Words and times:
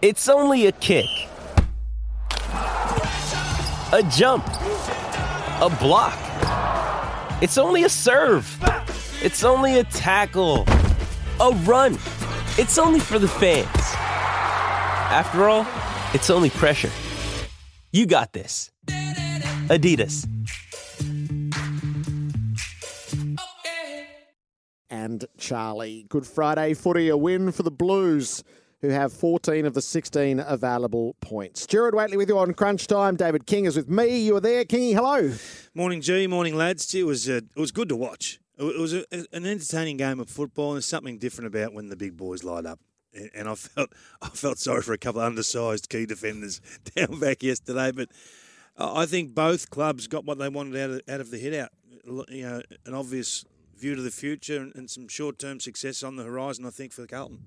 It's 0.00 0.28
only 0.28 0.66
a 0.66 0.72
kick, 0.72 1.08
a 2.52 4.08
jump, 4.12 4.46
a 4.46 5.76
block. 5.80 6.16
It's 7.42 7.58
only 7.58 7.82
a 7.82 7.88
serve. 7.88 8.46
It's 9.20 9.42
only 9.42 9.80
a 9.80 9.82
tackle, 9.82 10.66
a 11.40 11.50
run. 11.64 11.94
It's 12.58 12.78
only 12.78 13.00
for 13.00 13.18
the 13.18 13.26
fans. 13.26 13.66
After 15.10 15.48
all, 15.48 15.66
it's 16.14 16.30
only 16.30 16.50
pressure. 16.50 16.92
You 17.90 18.06
got 18.06 18.32
this. 18.32 18.70
Adidas. 19.66 20.28
and 24.90 25.24
Charlie. 25.38 26.06
Good 26.08 26.26
Friday 26.26 26.74
footy, 26.74 27.08
a 27.08 27.16
win 27.16 27.50
for 27.50 27.62
the 27.62 27.70
Blues, 27.70 28.44
who 28.80 28.88
have 28.88 29.12
14 29.12 29.66
of 29.66 29.74
the 29.74 29.82
16 29.82 30.40
available 30.40 31.16
points. 31.20 31.66
Gerard 31.66 31.94
Whateley 31.94 32.16
with 32.16 32.28
you 32.28 32.38
on 32.38 32.54
Crunch 32.54 32.86
Time. 32.86 33.16
David 33.16 33.46
King 33.46 33.64
is 33.64 33.76
with 33.76 33.88
me. 33.88 34.20
You 34.20 34.34
were 34.34 34.40
there, 34.40 34.64
Kingy. 34.64 34.94
Hello. 34.94 35.34
Morning, 35.74 36.00
G. 36.00 36.26
Morning, 36.26 36.56
lads. 36.56 36.94
It 36.94 37.04
was 37.04 37.28
uh, 37.28 37.40
it 37.56 37.60
was 37.60 37.72
good 37.72 37.88
to 37.88 37.96
watch. 37.96 38.40
It 38.56 38.78
was 38.78 38.92
a, 38.92 39.04
an 39.12 39.46
entertaining 39.46 39.96
game 39.96 40.18
of 40.18 40.28
football, 40.28 40.72
there's 40.72 40.86
something 40.86 41.18
different 41.18 41.46
about 41.54 41.72
when 41.72 41.88
the 41.88 41.96
big 41.96 42.16
boys 42.16 42.42
light 42.42 42.66
up. 42.66 42.80
And- 43.34 43.48
I 43.48 43.54
felt 43.54 43.92
I 44.22 44.28
felt 44.28 44.58
sorry 44.58 44.82
for 44.82 44.92
a 44.92 44.98
couple 44.98 45.20
of 45.20 45.26
undersized 45.26 45.88
key 45.88 46.06
defenders 46.06 46.60
down 46.96 47.18
back 47.18 47.42
yesterday, 47.42 47.90
but 47.92 48.08
I 48.76 49.02
I 49.02 49.06
think 49.06 49.34
both 49.34 49.70
clubs 49.70 50.06
got 50.06 50.24
what 50.24 50.38
they 50.38 50.48
wanted 50.48 50.76
out 50.76 50.90
of, 50.90 51.00
out 51.08 51.20
of 51.20 51.30
the 51.30 51.38
hit 51.38 51.54
out. 51.54 51.70
You 52.28 52.42
know, 52.42 52.62
an 52.86 52.94
obvious 52.94 53.44
view 53.76 53.94
to 53.94 54.02
the 54.02 54.10
future 54.10 54.60
and, 54.60 54.74
and 54.74 54.90
some 54.90 55.08
short 55.08 55.38
term 55.38 55.60
success 55.60 56.02
on 56.02 56.16
the 56.16 56.24
horizon. 56.24 56.64
I 56.64 56.70
think 56.70 56.92
for 56.92 57.06
Carlton. 57.06 57.40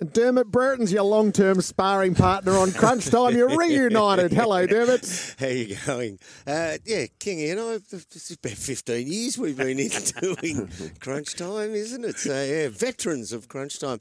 Dermot 0.00 0.50
Brereton's 0.50 0.92
your 0.92 1.02
long 1.02 1.30
term 1.30 1.60
sparring 1.60 2.14
partner 2.14 2.56
on 2.56 2.72
Crunch 2.72 3.10
Time. 3.10 3.36
You're 3.36 3.54
reunited. 3.54 4.32
Hello, 4.32 4.66
Dermot. 4.66 5.34
How 5.38 5.46
you 5.46 5.76
going? 5.86 6.18
Uh, 6.46 6.78
yeah, 6.86 7.04
Kingy 7.18 7.50
and 7.50 7.60
I, 7.60 7.78
this 7.90 8.30
is 8.30 8.38
about 8.42 8.56
15 8.56 9.06
years 9.06 9.36
we've 9.36 9.58
been 9.58 9.78
in 9.78 9.90
doing 10.20 10.70
Crunch 11.00 11.36
Time, 11.36 11.74
isn't 11.74 12.02
it? 12.04 12.18
So, 12.18 12.42
yeah, 12.42 12.68
veterans 12.70 13.32
of 13.32 13.48
Crunch 13.48 13.78
Time. 13.78 13.98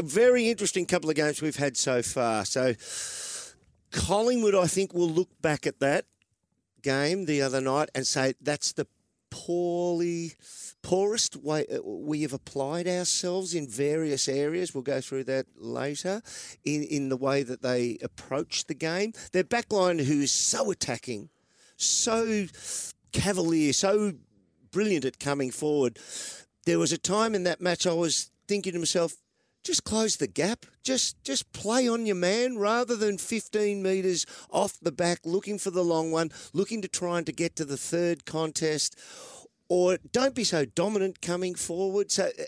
Very 0.00 0.48
interesting 0.48 0.86
couple 0.86 1.10
of 1.10 1.16
games 1.16 1.42
we've 1.42 1.56
had 1.56 1.76
so 1.76 2.00
far. 2.00 2.46
So, 2.46 2.72
Collingwood, 3.90 4.54
I 4.54 4.66
think, 4.66 4.94
will 4.94 5.10
look 5.10 5.28
back 5.42 5.66
at 5.66 5.80
that 5.80 6.06
game 6.82 7.26
the 7.26 7.42
other 7.42 7.60
night 7.60 7.90
and 7.94 8.06
say 8.06 8.32
that's 8.40 8.72
the 8.72 8.86
poorly 9.28 10.32
poorest 10.82 11.36
way 11.36 11.66
uh, 11.66 11.82
we 11.82 12.22
have 12.22 12.32
applied 12.32 12.86
ourselves 12.86 13.54
in 13.54 13.68
various 13.68 14.28
areas. 14.28 14.74
We'll 14.74 14.82
go 14.82 15.00
through 15.00 15.24
that 15.24 15.46
later 15.56 16.22
in, 16.64 16.82
in 16.82 17.08
the 17.08 17.16
way 17.16 17.42
that 17.42 17.62
they 17.62 17.98
approach 18.02 18.66
the 18.66 18.74
game. 18.74 19.12
Their 19.32 19.44
backline, 19.44 20.04
who 20.04 20.20
is 20.20 20.32
so 20.32 20.70
attacking, 20.70 21.30
so 21.76 22.46
cavalier, 23.12 23.72
so 23.72 24.12
brilliant 24.70 25.04
at 25.04 25.18
coming 25.18 25.50
forward. 25.50 25.98
There 26.64 26.78
was 26.78 26.92
a 26.92 26.98
time 26.98 27.34
in 27.34 27.44
that 27.44 27.60
match 27.60 27.86
I 27.86 27.92
was 27.92 28.30
thinking 28.48 28.72
to 28.72 28.78
myself, 28.78 29.14
just 29.64 29.84
close 29.84 30.16
the 30.16 30.26
gap. 30.26 30.66
Just 30.82 31.22
just 31.22 31.52
play 31.52 31.88
on 31.88 32.04
your 32.04 32.16
man 32.16 32.58
rather 32.58 32.96
than 32.96 33.16
15 33.16 33.80
metres 33.80 34.26
off 34.50 34.78
the 34.80 34.90
back, 34.90 35.20
looking 35.24 35.58
for 35.58 35.70
the 35.70 35.84
long 35.84 36.10
one, 36.10 36.30
looking 36.52 36.82
to 36.82 36.88
try 36.88 37.18
and 37.18 37.26
to 37.26 37.32
get 37.32 37.54
to 37.56 37.64
the 37.64 37.76
third 37.76 38.24
contest. 38.24 38.98
Or 39.68 39.98
don't 40.12 40.34
be 40.34 40.44
so 40.44 40.64
dominant 40.64 41.22
coming 41.22 41.54
forward. 41.54 42.10
So 42.10 42.24
uh, 42.24 42.42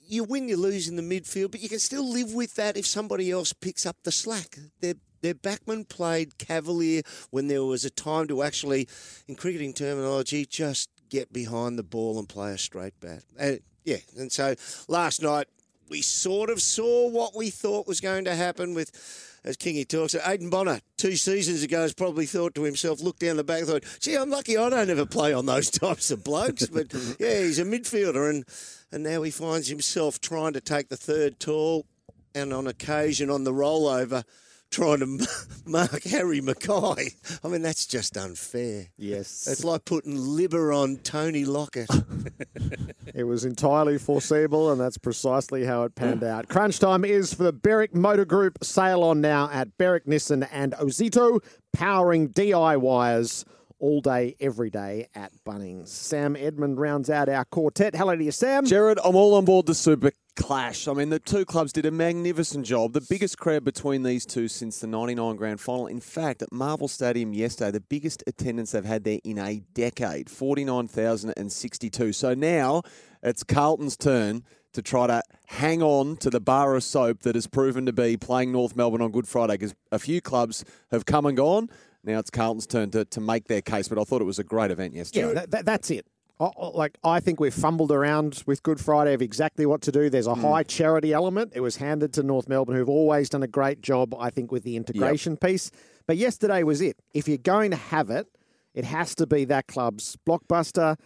you 0.00 0.24
win, 0.24 0.48
you 0.48 0.56
lose 0.56 0.88
in 0.88 0.96
the 0.96 1.02
midfield, 1.02 1.50
but 1.50 1.60
you 1.60 1.68
can 1.68 1.78
still 1.78 2.08
live 2.08 2.32
with 2.32 2.54
that 2.54 2.76
if 2.76 2.86
somebody 2.86 3.30
else 3.30 3.52
picks 3.52 3.84
up 3.84 3.96
the 4.04 4.12
slack. 4.12 4.56
Their 4.80 4.94
their 5.20 5.34
backman 5.34 5.88
played 5.88 6.38
cavalier 6.38 7.02
when 7.30 7.48
there 7.48 7.64
was 7.64 7.84
a 7.84 7.90
time 7.90 8.28
to 8.28 8.42
actually, 8.42 8.88
in 9.26 9.34
cricketing 9.34 9.72
terminology, 9.72 10.46
just 10.46 10.88
get 11.08 11.32
behind 11.32 11.78
the 11.78 11.82
ball 11.82 12.18
and 12.18 12.28
play 12.28 12.52
a 12.52 12.58
straight 12.58 12.98
bat. 13.00 13.24
And 13.38 13.60
yeah, 13.84 13.96
and 14.16 14.30
so 14.30 14.54
last 14.86 15.22
night 15.22 15.48
we 15.90 16.02
sort 16.02 16.50
of 16.50 16.60
saw 16.60 17.08
what 17.08 17.34
we 17.34 17.50
thought 17.50 17.86
was 17.86 18.00
going 18.00 18.24
to 18.26 18.34
happen 18.34 18.74
with, 18.74 19.37
as 19.48 19.56
Kingy 19.56 19.88
talks, 19.88 20.14
Aiden 20.14 20.50
Bonner 20.50 20.80
two 20.98 21.16
seasons 21.16 21.62
ago 21.62 21.80
has 21.80 21.94
probably 21.94 22.26
thought 22.26 22.54
to 22.54 22.64
himself, 22.64 23.00
looked 23.00 23.20
down 23.20 23.38
the 23.38 23.44
back, 23.44 23.64
thought, 23.64 23.82
gee, 23.98 24.14
I'm 24.14 24.28
lucky 24.28 24.58
I 24.58 24.68
don't 24.68 24.90
ever 24.90 25.06
play 25.06 25.32
on 25.32 25.46
those 25.46 25.70
types 25.70 26.10
of 26.10 26.22
blokes. 26.22 26.66
But 26.66 26.92
yeah, 27.18 27.40
he's 27.40 27.58
a 27.58 27.64
midfielder, 27.64 28.28
and 28.28 28.44
and 28.92 29.02
now 29.02 29.22
he 29.22 29.30
finds 29.30 29.68
himself 29.68 30.20
trying 30.20 30.52
to 30.52 30.60
take 30.60 30.90
the 30.90 30.98
third 30.98 31.40
tall, 31.40 31.86
and 32.34 32.52
on 32.52 32.66
occasion 32.66 33.30
on 33.30 33.44
the 33.44 33.52
rollover. 33.52 34.22
Trying 34.70 35.00
to 35.00 35.26
mark 35.66 36.02
Harry 36.04 36.40
McKay. 36.40 37.14
I 37.44 37.48
mean, 37.48 37.62
that's 37.62 37.86
just 37.86 38.16
unfair. 38.16 38.88
Yes. 38.96 39.46
It's 39.50 39.64
like 39.64 39.84
putting 39.84 40.16
liver 40.16 40.72
on 40.72 40.98
Tony 40.98 41.44
Lockett. 41.44 41.90
It 43.14 43.24
was 43.24 43.44
entirely 43.44 43.98
foreseeable, 43.98 44.70
and 44.70 44.80
that's 44.80 44.96
precisely 44.96 45.64
how 45.64 45.82
it 45.82 45.96
panned 45.96 46.22
out. 46.22 46.46
Crunch 46.46 46.78
time 46.78 47.04
is 47.04 47.34
for 47.34 47.42
the 47.42 47.52
Berwick 47.52 47.92
Motor 47.92 48.24
Group. 48.24 48.58
Sail 48.62 49.02
on 49.02 49.20
now 49.20 49.50
at 49.52 49.76
Berwick 49.76 50.06
Nissan 50.06 50.46
and 50.52 50.72
Ozito, 50.74 51.40
powering 51.72 52.28
DIYers 52.28 53.44
all 53.78 54.00
day, 54.00 54.36
every 54.40 54.70
day 54.70 55.08
at 55.14 55.32
Bunnings. 55.46 55.88
Sam 55.88 56.36
Edmund 56.36 56.78
rounds 56.78 57.10
out 57.10 57.28
our 57.28 57.44
quartet. 57.44 57.94
Hello 57.94 58.16
to 58.16 58.24
you, 58.24 58.32
Sam. 58.32 58.64
Gerard, 58.66 58.98
I'm 59.04 59.16
all 59.16 59.34
on 59.34 59.44
board 59.44 59.66
the 59.66 59.74
Super 59.74 60.12
Clash. 60.36 60.88
I 60.88 60.92
mean, 60.92 61.10
the 61.10 61.18
two 61.18 61.44
clubs 61.44 61.72
did 61.72 61.86
a 61.86 61.90
magnificent 61.90 62.66
job. 62.66 62.92
The 62.92 63.06
biggest 63.08 63.38
crowd 63.38 63.64
between 63.64 64.02
these 64.02 64.24
two 64.26 64.48
since 64.48 64.78
the 64.78 64.86
99 64.86 65.36
Grand 65.36 65.60
Final. 65.60 65.86
In 65.86 66.00
fact, 66.00 66.42
at 66.42 66.52
Marvel 66.52 66.88
Stadium 66.88 67.32
yesterday, 67.32 67.72
the 67.72 67.80
biggest 67.80 68.22
attendance 68.26 68.72
they've 68.72 68.84
had 68.84 69.04
there 69.04 69.20
in 69.24 69.38
a 69.38 69.60
decade 69.74 70.30
49,062. 70.30 72.12
So 72.12 72.34
now 72.34 72.82
it's 73.22 73.42
Carlton's 73.42 73.96
turn 73.96 74.44
to 74.72 74.82
try 74.82 75.06
to 75.06 75.22
hang 75.46 75.82
on 75.82 76.16
to 76.18 76.30
the 76.30 76.40
bar 76.40 76.74
of 76.74 76.84
soap 76.84 77.22
that 77.22 77.34
has 77.34 77.46
proven 77.46 77.86
to 77.86 77.92
be 77.92 78.16
playing 78.16 78.52
North 78.52 78.76
Melbourne 78.76 79.02
on 79.02 79.10
Good 79.10 79.26
Friday 79.26 79.54
because 79.54 79.74
a 79.90 79.98
few 79.98 80.20
clubs 80.20 80.64
have 80.90 81.06
come 81.06 81.26
and 81.26 81.36
gone. 81.36 81.68
Now 82.04 82.18
it's 82.18 82.30
Carlton's 82.30 82.66
turn 82.66 82.90
to, 82.92 83.04
to 83.06 83.20
make 83.20 83.48
their 83.48 83.60
case, 83.62 83.88
but 83.88 83.98
I 83.98 84.04
thought 84.04 84.20
it 84.22 84.24
was 84.26 84.38
a 84.38 84.44
great 84.44 84.70
event 84.70 84.94
yesterday. 84.94 85.26
Yeah, 85.28 85.34
that, 85.34 85.50
that, 85.50 85.64
that's 85.66 85.90
it. 85.90 86.06
I- 86.40 86.50
Like 86.56 86.96
I 87.02 87.18
think 87.20 87.40
we've 87.40 87.52
fumbled 87.54 87.90
around 87.90 88.42
with 88.46 88.62
Good 88.62 88.80
Friday 88.80 89.12
of 89.14 89.20
exactly 89.22 89.66
what 89.66 89.82
to 89.82 89.92
do. 89.92 90.08
There's 90.08 90.28
a 90.28 90.34
high 90.36 90.62
charity 90.62 91.12
element. 91.12 91.52
It 91.54 91.60
was 91.60 91.76
handed 91.76 92.12
to 92.14 92.22
North 92.22 92.48
Melbourne, 92.48 92.76
who've 92.76 92.88
always 92.88 93.28
done 93.28 93.42
a 93.42 93.48
great 93.48 93.80
job, 93.82 94.14
I 94.18 94.30
think, 94.30 94.52
with 94.52 94.62
the 94.62 94.76
integration 94.76 95.36
piece. 95.36 95.70
But 96.06 96.16
yesterday 96.16 96.62
was 96.62 96.80
it. 96.80 96.96
If 97.12 97.26
you're 97.28 97.38
going 97.38 97.72
to 97.72 97.76
have 97.76 98.08
it, 98.10 98.28
it 98.74 98.84
has 98.84 99.14
to 99.16 99.26
be 99.26 99.44
that 99.46 99.66
club's 99.66 100.16
blockbuster. 100.26 100.96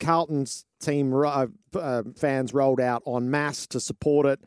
Carlton's 0.00 0.64
team 0.80 1.14
uh, 1.14 1.46
uh, 1.74 2.02
fans 2.16 2.52
rolled 2.54 2.80
out 2.80 3.02
en 3.06 3.30
masse 3.30 3.66
to 3.68 3.78
support 3.80 4.26
it. 4.26 4.40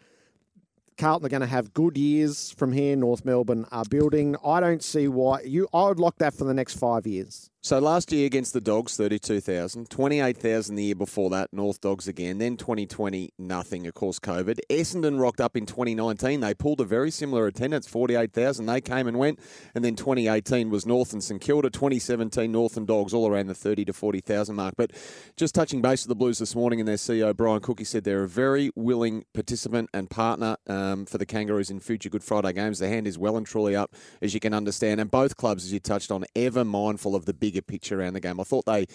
Carlton 0.97 1.25
are 1.25 1.29
going 1.29 1.41
to 1.41 1.47
have 1.47 1.73
good 1.73 1.97
years 1.97 2.51
from 2.51 2.71
here. 2.71 2.95
North 2.95 3.25
Melbourne 3.25 3.65
are 3.71 3.85
building. 3.85 4.35
I 4.45 4.59
don't 4.59 4.83
see 4.83 5.07
why 5.07 5.41
you. 5.41 5.67
I 5.73 5.87
would 5.87 5.99
lock 5.99 6.17
that 6.17 6.33
for 6.33 6.43
the 6.43 6.53
next 6.53 6.75
five 6.75 7.07
years. 7.07 7.49
So 7.66 7.79
last 7.79 8.12
year 8.12 8.25
against 8.25 8.51
the 8.51 8.59
Dogs, 8.59 8.97
32,000. 8.97 9.90
28,000 9.90 10.75
the 10.75 10.84
year 10.84 10.96
before 10.96 11.29
that, 11.29 11.53
North 11.53 11.79
Dogs 11.79 12.09
again. 12.09 12.38
Then 12.38 12.57
2020, 12.57 13.31
nothing, 13.40 13.88
of 13.88 13.94
course, 13.94 14.19
COVID. 14.19 14.59
Essendon 14.69 15.18
rocked 15.18 15.40
up 15.40 15.56
in 15.56 15.66
2019. 15.66 16.41
They 16.41 16.53
pulled 16.53 16.81
a 16.81 16.84
very 16.84 17.09
similar 17.09 17.47
attendance, 17.47 17.88
48,000. 17.88 18.66
They 18.66 18.81
came 18.81 19.07
and 19.07 19.18
went. 19.18 19.40
And 19.73 19.81
then 19.81 19.96
2018 19.96 20.72
was 20.72 20.85
North 20.85 21.13
and 21.13 21.23
St 21.23 21.40
Kilda. 21.40 21.69
2017, 21.69 22.52
North 22.52 22.75
and 22.75 22.85
Dogs, 22.85 23.13
all 23.13 23.29
around 23.29 23.47
the 23.47 23.53
30 23.53 23.85
to 23.85 23.94
40,000 23.94 24.53
mark. 24.53 24.73
But 24.75 24.91
just 25.38 25.56
touching 25.56 25.81
base 25.81 26.03
with 26.03 26.09
the 26.09 26.16
Blues 26.16 26.40
this 26.40 26.56
morning, 26.56 26.81
and 26.81 26.88
their 26.90 26.97
CEO, 26.97 27.34
Brian 27.34 27.62
Cookie, 27.62 27.85
said 27.85 28.03
they're 28.03 28.23
a 28.23 28.28
very 28.28 28.72
willing 28.75 29.23
participant 29.34 29.90
and 29.94 30.09
partner 30.09 30.57
um, 30.68 31.06
for 31.06 31.18
the 31.18 31.25
Kangaroos 31.25 31.69
in 31.69 31.79
future 31.79 32.09
Good 32.09 32.25
Friday 32.25 32.52
games. 32.52 32.79
The 32.79 32.90
hand 32.90 33.07
is 33.07 33.18
well 33.18 33.37
and 33.37 33.47
truly 33.47 33.73
up, 33.73 33.96
as 34.22 34.34
you 34.34 34.41
can 34.41 34.53
understand. 34.53 34.99
And 34.99 35.09
both 35.09 35.37
clubs, 35.37 35.64
as 35.64 35.72
you 35.72 35.79
touched 35.79 36.11
on, 36.11 36.26
ever 36.35 36.66
mindful 36.66 37.16
of 37.16 37.23
the 37.23 37.34
bigger 37.53 37.61
picture 37.61 38.00
around 38.00 38.14
the 38.14 38.20
game. 38.20 38.40
I 38.40 38.44
thought 38.44 38.66
they 38.66 38.85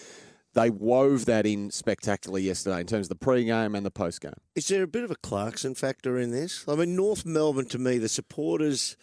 they 0.53 0.69
wove 0.69 1.25
that 1.25 1.45
in 1.45 1.69
spectacularly 1.71 2.43
yesterday 2.43 2.81
in 2.81 2.87
terms 2.87 3.05
of 3.05 3.09
the 3.09 3.15
pre-game 3.23 3.75
and 3.75 3.85
the 3.85 3.91
post-game. 3.91 4.33
Is 4.55 4.67
there 4.67 4.81
a 4.83 4.87
bit 4.87 5.03
of 5.03 5.11
a 5.11 5.15
Clarkson 5.15 5.75
factor 5.75 6.17
in 6.17 6.31
this? 6.31 6.65
I 6.67 6.73
mean, 6.75 6.95
North 6.95 7.23
Melbourne, 7.23 7.67
to 7.67 7.77
me, 7.77 7.99
the 7.99 8.09
supporters 8.09 8.97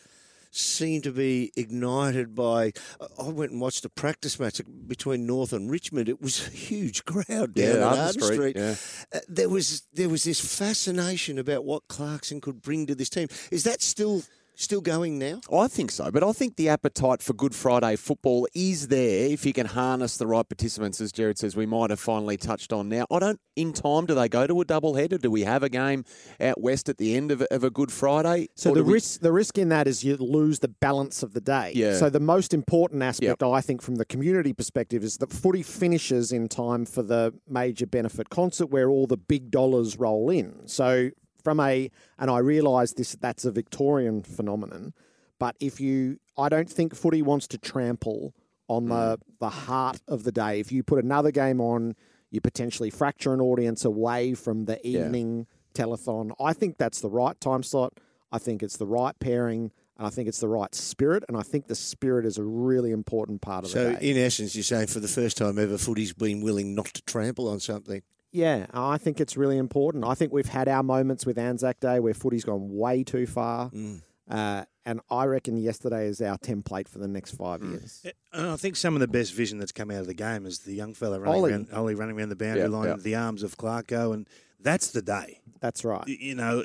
seem 0.50 1.02
to 1.02 1.12
be 1.12 1.52
ignited 1.56 2.34
by. 2.34 2.72
I 3.20 3.28
went 3.28 3.52
and 3.52 3.60
watched 3.60 3.84
a 3.84 3.88
practice 3.88 4.40
match 4.40 4.60
between 4.88 5.24
North 5.24 5.52
and 5.52 5.70
Richmond. 5.70 6.08
It 6.08 6.20
was 6.20 6.48
a 6.48 6.50
huge 6.50 7.04
crowd 7.04 7.54
down 7.54 7.76
Yeah, 7.76 7.84
Arden 7.84 8.00
Arden 8.00 8.22
Street, 8.22 8.36
Street. 8.36 8.56
yeah. 8.56 8.74
Uh, 9.14 9.20
there 9.28 9.48
was 9.48 9.82
there 9.92 10.08
was 10.08 10.24
this 10.24 10.40
fascination 10.40 11.38
about 11.38 11.64
what 11.64 11.86
Clarkson 11.88 12.40
could 12.40 12.60
bring 12.60 12.86
to 12.88 12.94
this 12.96 13.08
team. 13.10 13.28
Is 13.52 13.62
that 13.64 13.82
still 13.82 14.22
still 14.56 14.80
going 14.80 15.18
now? 15.18 15.40
I 15.52 15.68
think 15.68 15.90
so, 15.90 16.10
but 16.10 16.24
I 16.24 16.32
think 16.32 16.56
the 16.56 16.68
appetite 16.68 17.22
for 17.22 17.32
Good 17.34 17.54
Friday 17.54 17.94
football 17.96 18.48
is 18.54 18.88
there 18.88 19.28
if 19.30 19.46
you 19.46 19.52
can 19.52 19.66
harness 19.66 20.16
the 20.16 20.26
right 20.26 20.48
participants, 20.48 21.00
as 21.00 21.12
Gerard 21.12 21.38
says. 21.38 21.54
We 21.56 21.66
might 21.66 21.90
have 21.90 22.00
finally 22.00 22.36
touched 22.36 22.72
on 22.72 22.88
now. 22.88 23.06
I 23.10 23.18
don't. 23.18 23.40
In 23.54 23.72
time, 23.72 24.04
do 24.04 24.14
they 24.14 24.28
go 24.28 24.46
to 24.46 24.60
a 24.60 24.64
double 24.66 24.94
header? 24.96 25.16
Do 25.16 25.30
we 25.30 25.42
have 25.44 25.62
a 25.62 25.68
game 25.70 26.04
out 26.40 26.60
west 26.60 26.88
at 26.90 26.98
the 26.98 27.16
end 27.16 27.30
of, 27.30 27.40
a- 27.40 27.54
of 27.54 27.64
a 27.64 27.70
Good 27.70 27.90
Friday? 27.90 28.48
So 28.54 28.70
the 28.70 28.80
do 28.80 28.84
we- 28.84 28.92
risk, 28.94 29.20
the 29.20 29.32
risk 29.32 29.56
in 29.56 29.68
that 29.70 29.86
is 29.88 30.04
you 30.04 30.16
lose 30.16 30.58
the 30.58 30.68
balance 30.68 31.22
of 31.22 31.32
the 31.32 31.40
day. 31.40 31.72
Yeah. 31.74 31.94
So 31.96 32.10
the 32.10 32.20
most 32.20 32.52
important 32.52 33.02
aspect, 33.02 33.40
Yep. 33.40 33.50
I 33.50 33.60
think, 33.62 33.80
from 33.82 33.94
the 33.96 34.04
community 34.04 34.52
perspective, 34.52 35.02
is 35.04 35.16
that 35.18 35.32
footy 35.32 35.62
finishes 35.62 36.32
in 36.32 36.48
time 36.48 36.84
for 36.84 37.02
the 37.02 37.32
major 37.48 37.86
benefit 37.86 38.28
concert 38.30 38.66
where 38.66 38.90
all 38.90 39.06
the 39.06 39.16
big 39.16 39.50
dollars 39.50 39.98
roll 39.98 40.28
in. 40.28 40.66
So 40.66 41.10
from 41.46 41.60
a, 41.60 41.88
and 42.18 42.28
I 42.28 42.38
realise 42.38 42.94
this, 42.94 43.12
that's 43.12 43.44
a 43.44 43.52
Victorian 43.52 44.24
phenomenon, 44.24 44.94
but 45.38 45.54
if 45.60 45.80
you, 45.80 46.18
I 46.36 46.48
don't 46.48 46.68
think 46.68 46.92
footy 46.96 47.22
wants 47.22 47.46
to 47.48 47.58
trample 47.58 48.34
on 48.66 48.88
the 48.88 49.16
mm. 49.16 49.18
the 49.38 49.48
heart 49.48 50.00
of 50.08 50.24
the 50.24 50.32
day. 50.32 50.58
If 50.58 50.72
you 50.72 50.82
put 50.82 51.04
another 51.04 51.30
game 51.30 51.60
on, 51.60 51.94
you 52.32 52.40
potentially 52.40 52.90
fracture 52.90 53.32
an 53.32 53.40
audience 53.40 53.84
away 53.84 54.34
from 54.34 54.64
the 54.64 54.84
evening 54.84 55.46
telethon. 55.72 56.32
I 56.40 56.52
think 56.52 56.78
that's 56.78 57.00
the 57.00 57.10
right 57.10 57.40
time 57.40 57.62
slot. 57.62 57.92
I 58.32 58.38
think 58.38 58.64
it's 58.64 58.76
the 58.76 58.88
right 58.88 59.16
pairing, 59.20 59.70
and 59.96 60.04
I 60.04 60.10
think 60.10 60.26
it's 60.28 60.40
the 60.40 60.48
right 60.48 60.74
spirit. 60.74 61.22
And 61.28 61.36
I 61.36 61.42
think 61.42 61.68
the 61.68 61.76
spirit 61.76 62.26
is 62.26 62.38
a 62.38 62.42
really 62.42 62.90
important 62.90 63.40
part 63.40 63.66
of 63.66 63.70
So, 63.70 63.92
the 63.92 64.00
day. 64.00 64.10
in 64.10 64.16
essence, 64.16 64.56
you're 64.56 64.64
saying 64.64 64.88
for 64.88 64.98
the 64.98 65.06
first 65.06 65.36
time 65.36 65.60
ever, 65.60 65.78
footy's 65.78 66.12
been 66.12 66.40
willing 66.40 66.74
not 66.74 66.86
to 66.86 67.02
trample 67.02 67.46
on 67.48 67.60
something. 67.60 68.02
Yeah, 68.32 68.66
I 68.72 68.98
think 68.98 69.20
it's 69.20 69.36
really 69.36 69.56
important. 69.58 70.04
I 70.04 70.14
think 70.14 70.32
we've 70.32 70.46
had 70.48 70.68
our 70.68 70.82
moments 70.82 71.24
with 71.26 71.38
Anzac 71.38 71.80
Day 71.80 72.00
where 72.00 72.14
footy's 72.14 72.44
gone 72.44 72.68
way 72.76 73.02
too 73.04 73.26
far. 73.26 73.70
Mm. 73.70 74.02
Uh, 74.28 74.64
and 74.84 75.00
I 75.10 75.24
reckon 75.24 75.56
yesterday 75.56 76.06
is 76.06 76.20
our 76.20 76.36
template 76.38 76.88
for 76.88 76.98
the 76.98 77.08
next 77.08 77.32
five 77.32 77.62
years. 77.62 78.04
And 78.32 78.48
I 78.48 78.56
think 78.56 78.76
some 78.76 78.94
of 78.94 79.00
the 79.00 79.08
best 79.08 79.32
vision 79.34 79.58
that's 79.58 79.72
come 79.72 79.90
out 79.90 80.00
of 80.00 80.06
the 80.06 80.14
game 80.14 80.46
is 80.46 80.60
the 80.60 80.74
young 80.74 80.94
fella 80.94 81.18
running 81.20 81.40
Ollie. 81.40 81.52
around, 81.52 81.68
Ollie 81.72 81.94
running 81.94 82.16
around 82.18 82.28
the 82.30 82.36
boundary 82.36 82.62
Yeah, 82.62 82.68
line, 82.68 82.88
yeah. 82.88 82.96
the 82.98 83.14
arms 83.14 83.42
of 83.42 83.56
Clarko, 83.56 84.12
and 84.14 84.28
that's 84.60 84.90
the 84.90 85.02
day. 85.02 85.40
That's 85.60 85.84
right. 85.84 86.06
You 86.06 86.34
know, 86.34 86.64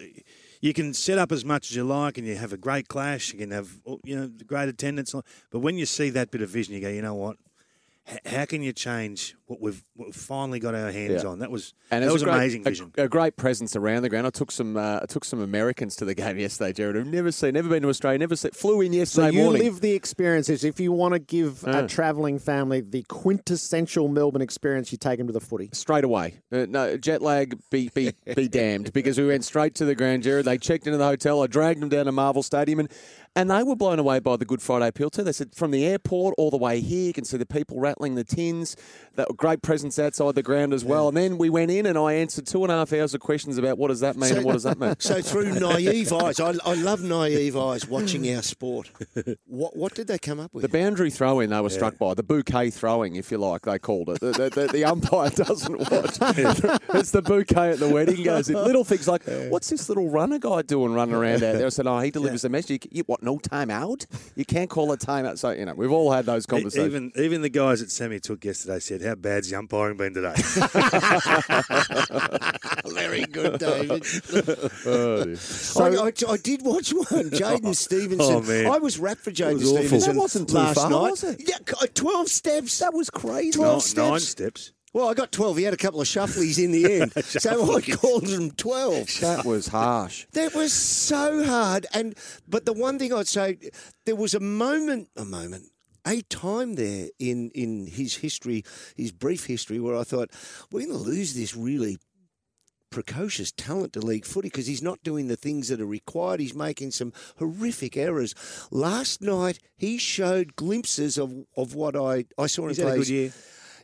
you 0.59 0.73
can 0.73 0.93
set 0.93 1.17
up 1.17 1.31
as 1.31 1.45
much 1.45 1.69
as 1.69 1.75
you 1.75 1.83
like, 1.83 2.17
and 2.17 2.27
you 2.27 2.35
have 2.35 2.51
a 2.53 2.57
great 2.57 2.87
clash. 2.87 3.31
You 3.31 3.39
can 3.39 3.51
have 3.51 3.69
you 4.03 4.15
know 4.19 4.29
great 4.45 4.69
attendance, 4.69 5.13
but 5.51 5.59
when 5.59 5.77
you 5.77 5.85
see 5.85 6.09
that 6.11 6.29
bit 6.31 6.41
of 6.41 6.49
vision, 6.49 6.73
you 6.75 6.81
go, 6.81 6.89
you 6.89 7.01
know 7.01 7.15
what? 7.15 7.37
H- 8.11 8.19
How 8.25 8.45
can 8.45 8.61
you 8.63 8.73
change 8.73 9.35
what 9.51 9.59
we've, 9.61 9.83
what 9.95 10.07
we've 10.07 10.15
finally 10.15 10.59
got 10.59 10.73
our 10.73 10.91
hands 10.91 11.23
Yeah. 11.23 11.29
on? 11.29 11.39
That 11.39 11.51
was 11.51 11.73
And 11.91 12.03
that 12.03 12.09
it 12.09 12.13
was 12.13 12.21
a 12.21 12.25
great, 12.25 12.35
amazing 12.35 12.63
vision. 12.63 12.91
A, 12.97 13.07
great 13.09 13.35
presence 13.35 13.75
around 13.75 14.03
the 14.03 14.09
ground. 14.09 14.25
I 14.25 14.29
took 14.29 14.49
some 14.49 14.77
uh, 14.77 14.99
I 15.03 15.05
took 15.07 15.25
some 15.25 15.41
Americans 15.41 15.95
to 15.97 16.05
the 16.05 16.15
game 16.15 16.37
yesterday, 16.45 16.71
Gerard. 16.73 16.95
Who've 16.95 17.05
never 17.07 17.31
seen, 17.33 17.53
never 17.53 17.67
been 17.67 17.83
to 17.83 17.89
Australia, 17.89 18.17
never 18.19 18.35
seen, 18.37 18.51
flew 18.51 18.79
in 18.81 18.93
yesterday 18.93 19.27
So 19.27 19.33
you 19.33 19.43
morning. 19.43 19.63
live 19.63 19.81
the 19.81 19.91
experiences. 19.91 20.63
If 20.63 20.79
you 20.79 20.91
want 20.93 21.13
to 21.15 21.19
give 21.19 21.63
Yeah. 21.67 21.79
a 21.81 21.87
travelling 21.87 22.39
family 22.39 22.79
the 22.81 23.03
quintessential 23.09 24.07
Melbourne 24.07 24.41
experience, 24.41 24.91
you 24.91 24.97
take 24.97 25.17
them 25.17 25.27
to 25.27 25.33
the 25.33 25.39
footy. 25.41 25.69
straight 25.73 26.03
away. 26.05 26.35
Uh, 26.51 26.65
no 26.69 26.95
jet 26.97 27.21
lag, 27.21 27.57
be 27.69 27.89
be 27.93 28.13
be 28.35 28.47
damned. 28.61 28.93
Because 28.93 29.17
we 29.19 29.27
went 29.27 29.43
straight 29.43 29.75
to 29.75 29.85
the 29.85 29.95
ground, 29.95 30.23
Gerard. 30.23 30.45
They 30.45 30.57
checked 30.57 30.87
into 30.87 30.97
the 30.97 31.05
hotel. 31.05 31.43
I 31.43 31.47
dragged 31.47 31.81
them 31.81 31.89
down 31.89 32.05
to 32.05 32.11
Marvel 32.13 32.43
Stadium, 32.43 32.79
and 32.79 32.89
and 33.35 33.49
they 33.49 33.63
were 33.63 33.75
blown 33.77 33.97
away 33.99 34.19
by 34.19 34.35
the 34.35 34.43
Good 34.45 34.61
Friday 34.61 34.87
appeal 34.87 35.09
too. 35.09 35.23
They 35.23 35.31
said 35.31 35.55
from 35.55 35.71
the 35.71 35.85
airport 35.85 36.35
all 36.37 36.51
the 36.51 36.57
way 36.57 36.81
here, 36.81 37.07
you 37.07 37.13
can 37.13 37.23
see 37.25 37.37
the 37.37 37.45
people 37.45 37.79
rattling 37.79 38.15
the 38.15 38.23
tins. 38.25 38.75
That 39.15 39.27
were 39.29 39.35
great 39.41 39.61
presence 39.63 39.97
outside 39.97 40.35
the 40.35 40.43
ground 40.43 40.71
as 40.71 40.85
well. 40.85 41.07
And 41.07 41.17
then 41.17 41.37
we 41.39 41.49
went 41.49 41.71
in, 41.71 41.87
and 41.87 41.97
I 41.97 42.13
answered 42.13 42.45
two 42.45 42.63
and 42.63 42.71
a 42.71 42.75
half 42.75 42.93
hours 42.93 43.13
of 43.15 43.21
questions 43.21 43.57
about 43.57 43.77
what 43.79 43.87
does 43.87 43.99
that 44.01 44.15
mean 44.15 44.35
and 44.37 44.45
what 44.45 44.53
does 44.53 44.63
that 44.63 44.79
mean. 44.79 44.95
So 44.99 45.19
through 45.31 45.59
naive 45.59 46.13
eyes, 46.13 46.39
I, 46.39 46.53
I 46.63 46.75
love 46.75 47.01
naive 47.01 47.57
eyes 47.57 47.87
watching 47.87 48.33
our 48.33 48.41
sport. 48.43 48.91
What 49.45 49.75
what 49.75 49.93
did 49.95 50.07
they 50.07 50.17
come 50.17 50.39
up 50.39 50.53
with? 50.53 50.61
The 50.61 50.69
boundary 50.69 51.09
throw 51.09 51.39
in 51.41 51.49
they 51.49 51.59
were 51.59 51.69
struck 51.69 51.97
by, 51.97 52.13
the 52.13 52.23
bouquet 52.23 52.69
throwing, 52.69 53.15
if 53.15 53.31
you 53.31 53.37
like, 53.37 53.63
they 53.63 53.77
called 53.79 54.09
it. 54.09 54.19
The, 54.21 54.31
the, 54.31 54.49
the, 54.49 54.67
the 54.71 54.85
umpire 54.85 55.29
doesn't 55.35 55.77
watch. 55.77 56.17
it's 56.95 57.11
the 57.11 57.21
bouquet 57.21 57.71
at 57.71 57.79
the 57.79 57.89
wedding 57.89 58.23
goes 58.23 58.49
in. 58.49 58.55
Little 58.55 58.83
things 58.83 59.07
like, 59.07 59.23
what's 59.49 59.69
this 59.69 59.89
little 59.89 60.09
runner 60.09 60.39
guy 60.39 60.61
doing 60.61 60.93
running 60.93 61.15
around 61.15 61.43
out 61.43 61.57
there? 61.57 61.65
I 61.65 61.69
said, 61.69 61.87
oh, 61.87 61.99
he 61.99 62.11
delivers 62.11 62.45
a 62.45 62.49
message. 62.49 62.85
You, 62.85 62.89
you- 62.99 63.03
what, 63.07 63.23
no 63.23 63.37
time 63.39 63.69
out? 63.69 64.05
You 64.35 64.45
can't 64.45 64.69
call 64.69 64.91
a 64.91 64.97
time 64.97 65.25
out. 65.25 65.37
So, 65.39 65.49
you 65.51 65.65
know, 65.65 65.73
we've 65.73 65.91
all 65.91 66.11
had 66.11 66.25
those 66.25 66.45
conversations. 66.45 66.85
Even 66.85 67.11
even 67.17 67.41
the 67.41 67.49
guys 67.49 67.79
that 67.81 67.91
Sammy 67.91 68.19
took 68.19 68.45
yesterday 68.45 68.79
said, 68.79 69.01
"How 69.01 69.15
bad's 69.31 69.49
the 69.49 69.57
umpiring 69.57 69.97
been 69.97 70.13
today?" 70.13 70.35
Very 72.93 73.25
good, 73.25 73.59
David. 73.59 74.05
Oh, 74.85 75.35
So- 75.35 75.83
I, 75.83 76.07
I, 76.07 76.11
I 76.33 76.37
did 76.37 76.61
watch 76.63 76.91
one, 76.91 77.05
Jaidyn 77.29 77.61
oh, 77.65 77.71
Stephenson. 77.73 78.35
Oh, 78.35 78.41
man. 78.41 78.67
I 78.67 78.77
was 78.77 78.99
wrapped 78.99 79.21
for 79.21 79.31
Jaidyn 79.31 79.53
was 79.59 79.71
awful. 79.71 79.77
Stephenson 79.83 80.15
That 80.15 80.21
wasn't 80.21 80.49
too 80.49 80.55
last 80.55 80.75
far, 80.75 80.89
night. 80.89 81.11
was 81.11 81.23
it? 81.23 81.41
Yeah, 81.47 81.57
c- 81.57 81.75
uh, 81.81 81.87
twelve 81.93 82.27
steps. 82.27 82.79
that 82.79 82.93
was 82.93 83.09
crazy. 83.09 83.51
12 83.51 83.73
nine, 83.73 83.79
steps. 83.81 84.09
nine 84.09 84.19
steps. 84.19 84.73
Well, 84.93 85.07
I 85.07 85.13
got 85.13 85.31
twelve. 85.31 85.55
He 85.55 85.63
had 85.63 85.73
a 85.73 85.77
couple 85.77 86.01
of 86.01 86.07
shufflies 86.07 86.61
in 86.61 86.73
the 86.73 86.99
end, 87.01 87.13
so 87.23 87.77
I 87.77 87.81
called 87.81 88.27
him 88.27 88.51
twelve. 88.51 89.07
That 89.21 89.45
was 89.45 89.67
harsh. 89.67 90.25
That 90.33 90.53
was 90.53 90.73
so 90.73 91.45
hard. 91.45 91.85
And 91.93 92.13
but 92.45 92.65
the 92.65 92.73
one 92.73 92.99
thing 92.99 93.13
I'd 93.13 93.29
say, 93.29 93.57
there 94.05 94.17
was 94.17 94.33
a 94.33 94.41
moment, 94.41 95.07
a 95.15 95.23
moment, 95.23 95.67
a 96.05 96.21
time 96.23 96.75
there 96.75 97.09
in 97.19 97.51
in 97.51 97.87
his 97.87 98.17
history, 98.17 98.63
his 98.95 99.11
brief 99.11 99.45
history, 99.45 99.79
where 99.79 99.95
I 99.95 100.03
thought 100.03 100.31
we're 100.71 100.85
going 100.85 100.97
to 100.97 101.03
lose 101.03 101.33
this 101.33 101.55
really 101.55 101.97
precocious 102.89 103.51
talent 103.51 103.93
to 103.93 103.99
league 103.99 104.25
footy 104.25 104.49
because 104.49 104.67
he's 104.67 104.81
not 104.81 105.01
doing 105.01 105.27
the 105.27 105.37
things 105.37 105.69
that 105.69 105.81
are 105.81 105.85
required. 105.85 106.39
He's 106.39 106.53
making 106.53 106.91
some 106.91 107.13
horrific 107.37 107.97
errors. 107.97 108.35
Last 108.69 109.21
night 109.21 109.59
he 109.77 109.97
showed 109.97 110.55
glimpses 110.55 111.17
of, 111.17 111.45
of 111.55 111.73
what 111.73 111.95
I, 111.95 112.25
I 112.37 112.47
saw 112.47 112.67
in 112.67 112.75
plays. 112.75 113.09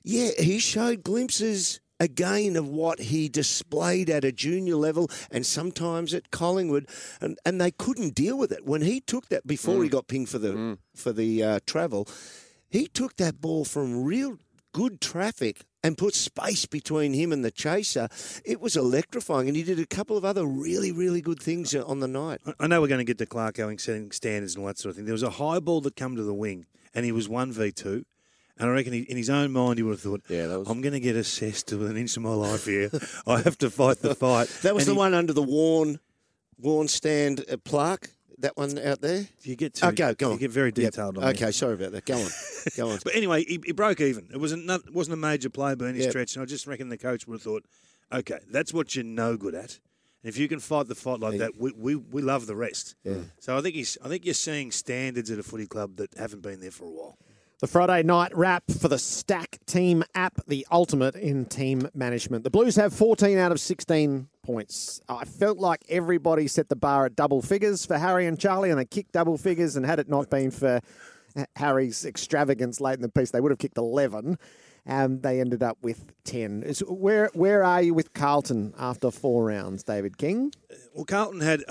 Yeah, 0.03 0.31
he 0.37 0.59
showed 0.59 1.03
glimpses 1.03 1.79
again 1.99 2.55
of 2.55 2.67
what 2.67 2.99
he 2.99 3.29
displayed 3.29 4.09
at 4.09 4.23
a 4.23 4.31
junior 4.31 4.75
level 4.75 5.09
and 5.31 5.45
sometimes 5.45 6.13
at 6.13 6.31
Collingwood, 6.31 6.87
and, 7.21 7.37
and 7.45 7.59
they 7.59 7.71
couldn't 7.71 8.15
deal 8.15 8.37
with 8.37 8.51
it 8.51 8.65
when 8.65 8.81
he 8.81 8.99
took 8.99 9.29
that 9.29 9.45
before 9.45 9.83
he 9.83 9.89
mm. 9.89 9.93
got 9.93 10.07
pinged 10.07 10.29
for 10.29 10.39
the 10.39 10.53
mm. 10.53 10.77
for 10.95 11.11
the 11.11 11.43
uh, 11.43 11.59
travel. 11.65 12.07
He 12.69 12.87
took 12.87 13.15
that 13.17 13.39
ball 13.39 13.65
from 13.65 14.03
real 14.03 14.37
good 14.73 14.99
traffic 15.01 15.63
and 15.83 15.97
put 15.97 16.13
space 16.13 16.65
between 16.65 17.13
him 17.13 17.31
and 17.31 17.43
the 17.43 17.51
chaser. 17.51 18.09
It 18.43 18.59
was 18.59 18.75
electrifying, 18.75 19.47
and 19.47 19.55
he 19.55 19.63
did 19.63 19.79
a 19.79 19.85
couple 19.85 20.17
of 20.17 20.25
other 20.25 20.45
really 20.45 20.91
really 20.91 21.21
good 21.21 21.41
things 21.41 21.73
uh, 21.73 21.83
on 21.85 21.99
the 21.99 22.07
night. 22.07 22.41
I- 22.45 22.53
I 22.59 22.67
know 22.67 22.81
we're 22.81 22.87
going 22.87 22.99
to 22.99 23.05
get 23.05 23.17
to 23.19 23.25
Clark 23.25 23.55
going, 23.55 23.79
setting 23.79 24.11
standards 24.11 24.55
and 24.55 24.61
all 24.61 24.67
that 24.67 24.77
sort 24.77 24.91
of 24.91 24.95
thing. 24.97 25.05
There 25.05 25.13
was 25.13 25.23
a 25.23 25.31
high 25.31 25.59
ball 25.59 25.81
that 25.81 25.95
come 25.95 26.15
to 26.15 26.23
the 26.23 26.33
wing, 26.33 26.65
and 26.93 27.05
he 27.05 27.11
was 27.11 27.27
one 27.29 27.51
v 27.51 27.71
two. 27.71 28.05
And 28.59 28.69
I 28.69 28.73
reckon 28.73 28.93
he, 28.93 28.99
in 29.01 29.17
his 29.17 29.29
own 29.29 29.51
mind 29.51 29.77
he 29.77 29.83
would 29.83 29.91
have 29.91 30.01
thought, 30.01 30.21
Yeah, 30.29 30.47
that 30.47 30.59
was- 30.59 30.67
I'm 30.69 30.81
going 30.81 30.93
to 30.93 30.99
get 30.99 31.15
assessed 31.15 31.67
to 31.67 31.85
an 31.85 31.95
inch 31.97 32.17
of 32.17 32.23
my 32.23 32.33
life 32.33 32.65
here. 32.65 32.89
I 33.27 33.41
have 33.41 33.57
to 33.59 33.69
fight 33.69 33.99
the 33.99 34.15
fight." 34.15 34.47
That 34.63 34.73
was 34.75 34.83
And 34.87 34.89
the 34.91 34.93
he- 34.95 34.99
one 34.99 35.13
under 35.13 35.33
the 35.33 35.43
Warn 35.43 35.99
Warn 36.59 36.87
stand 36.87 37.45
plaque. 37.63 38.09
That 38.39 38.55
one 38.55 38.77
out 38.77 39.01
there. 39.01 39.27
You 39.41 39.55
get 39.55 39.73
to, 39.75 39.87
Okay, 39.87 40.13
go 40.13 40.27
on. 40.27 40.33
You 40.33 40.39
get 40.39 40.51
very 40.51 40.67
Yep. 40.67 40.75
detailed 40.75 41.17
on 41.17 41.23
that. 41.23 41.35
Okay, 41.41 41.51
sorry 41.51 41.73
about 41.73 41.91
that. 41.93 42.05
Go 42.05 42.17
on. 42.19 42.29
Go 42.75 42.89
on. 42.91 42.99
But 43.03 43.15
anyway, 43.15 43.43
he, 43.43 43.59
he 43.65 43.71
broke 43.71 43.99
even. 43.99 44.27
It 44.31 44.37
wasn't 44.37 44.65
not, 44.67 44.91
wasn't 44.93 45.15
a 45.15 45.17
major 45.17 45.49
play 45.49 45.73
by 45.73 45.87
any 45.89 45.99
Yep. 46.01 46.09
stretch, 46.11 46.35
and 46.35 46.43
I 46.43 46.45
just 46.45 46.67
reckon 46.67 46.89
the 46.89 46.99
coach 46.99 47.25
would 47.27 47.33
have 47.35 47.41
thought, 47.41 47.65
okay, 48.13 48.37
that's 48.51 48.71
what 48.73 48.95
you're 48.95 49.03
no 49.05 49.37
good 49.37 49.55
at. 49.55 49.79
And 50.23 50.29
if 50.29 50.37
you 50.37 50.47
can 50.47 50.59
fight 50.59 50.87
the 50.87 50.93
fight 50.93 51.19
like 51.19 51.39
that, 51.39 51.57
we, 51.57 51.71
we, 51.75 51.95
we 51.95 52.21
love 52.21 52.45
the 52.45 52.55
rest. 52.55 52.93
Yeah. 53.03 53.15
So 53.39 53.57
I 53.57 53.61
think 53.61 53.73
he's 53.73 53.97
I 54.03 54.07
think 54.07 54.23
you're 54.23 54.33
seeing 54.35 54.71
standards 54.71 55.31
at 55.31 55.39
a 55.39 55.43
footy 55.43 55.65
club 55.65 55.95
that 55.97 56.13
haven't 56.15 56.41
been 56.43 56.59
there 56.59 56.69
for 56.71 56.85
a 56.85 56.91
while. 56.91 57.17
The 57.59 57.65
Friday 57.67 58.03
night 58.03 58.37
wrap 58.37 58.65
for 58.69 58.87
the 58.87 58.99
Stack 58.99 59.57
Team 59.65 60.03
app, 60.13 60.45
the 60.47 60.67
ultimate 60.71 61.15
in 61.15 61.45
team 61.45 61.89
management. 61.95 62.43
The 62.43 62.51
Blues 62.51 62.75
have 62.75 62.93
14 62.93 63.35
out 63.39 63.51
of 63.51 63.59
16 63.59 64.27
points. 64.43 65.01
I 65.09 65.25
felt 65.25 65.57
like 65.57 65.83
everybody 65.89 66.47
set 66.47 66.69
the 66.69 66.75
bar 66.75 67.07
at 67.07 67.15
double 67.15 67.41
figures 67.41 67.83
for 67.83 67.97
Harry 67.97 68.27
and 68.27 68.39
Charlie, 68.39 68.69
and 68.69 68.77
they 68.79 68.85
kicked 68.85 69.11
double 69.13 69.39
figures. 69.39 69.75
And 69.75 69.87
had 69.87 69.97
it 69.97 70.07
not 70.07 70.29
been 70.29 70.51
for 70.51 70.81
Harry's 71.55 72.05
extravagance 72.05 72.79
late 72.79 72.97
in 72.97 73.01
the 73.01 73.09
piece, 73.09 73.31
they 73.31 73.41
would 73.41 73.51
have 73.51 73.57
kicked 73.59 73.79
11. 73.79 74.37
And 74.85 75.23
they 75.23 75.41
ended 75.41 75.63
up 75.63 75.79
with 75.81 76.05
10. 76.25 76.61
Is- 76.61 76.79
Where, 76.87 77.31
where 77.33 77.63
are 77.63 77.81
you 77.81 77.95
with 77.95 78.13
Carlton 78.13 78.75
after 78.77 79.09
four 79.09 79.45
rounds, 79.45 79.81
David 79.81 80.19
King? 80.19 80.53
Well, 80.93 81.05
Carlton 81.05 81.41
had 81.41 81.63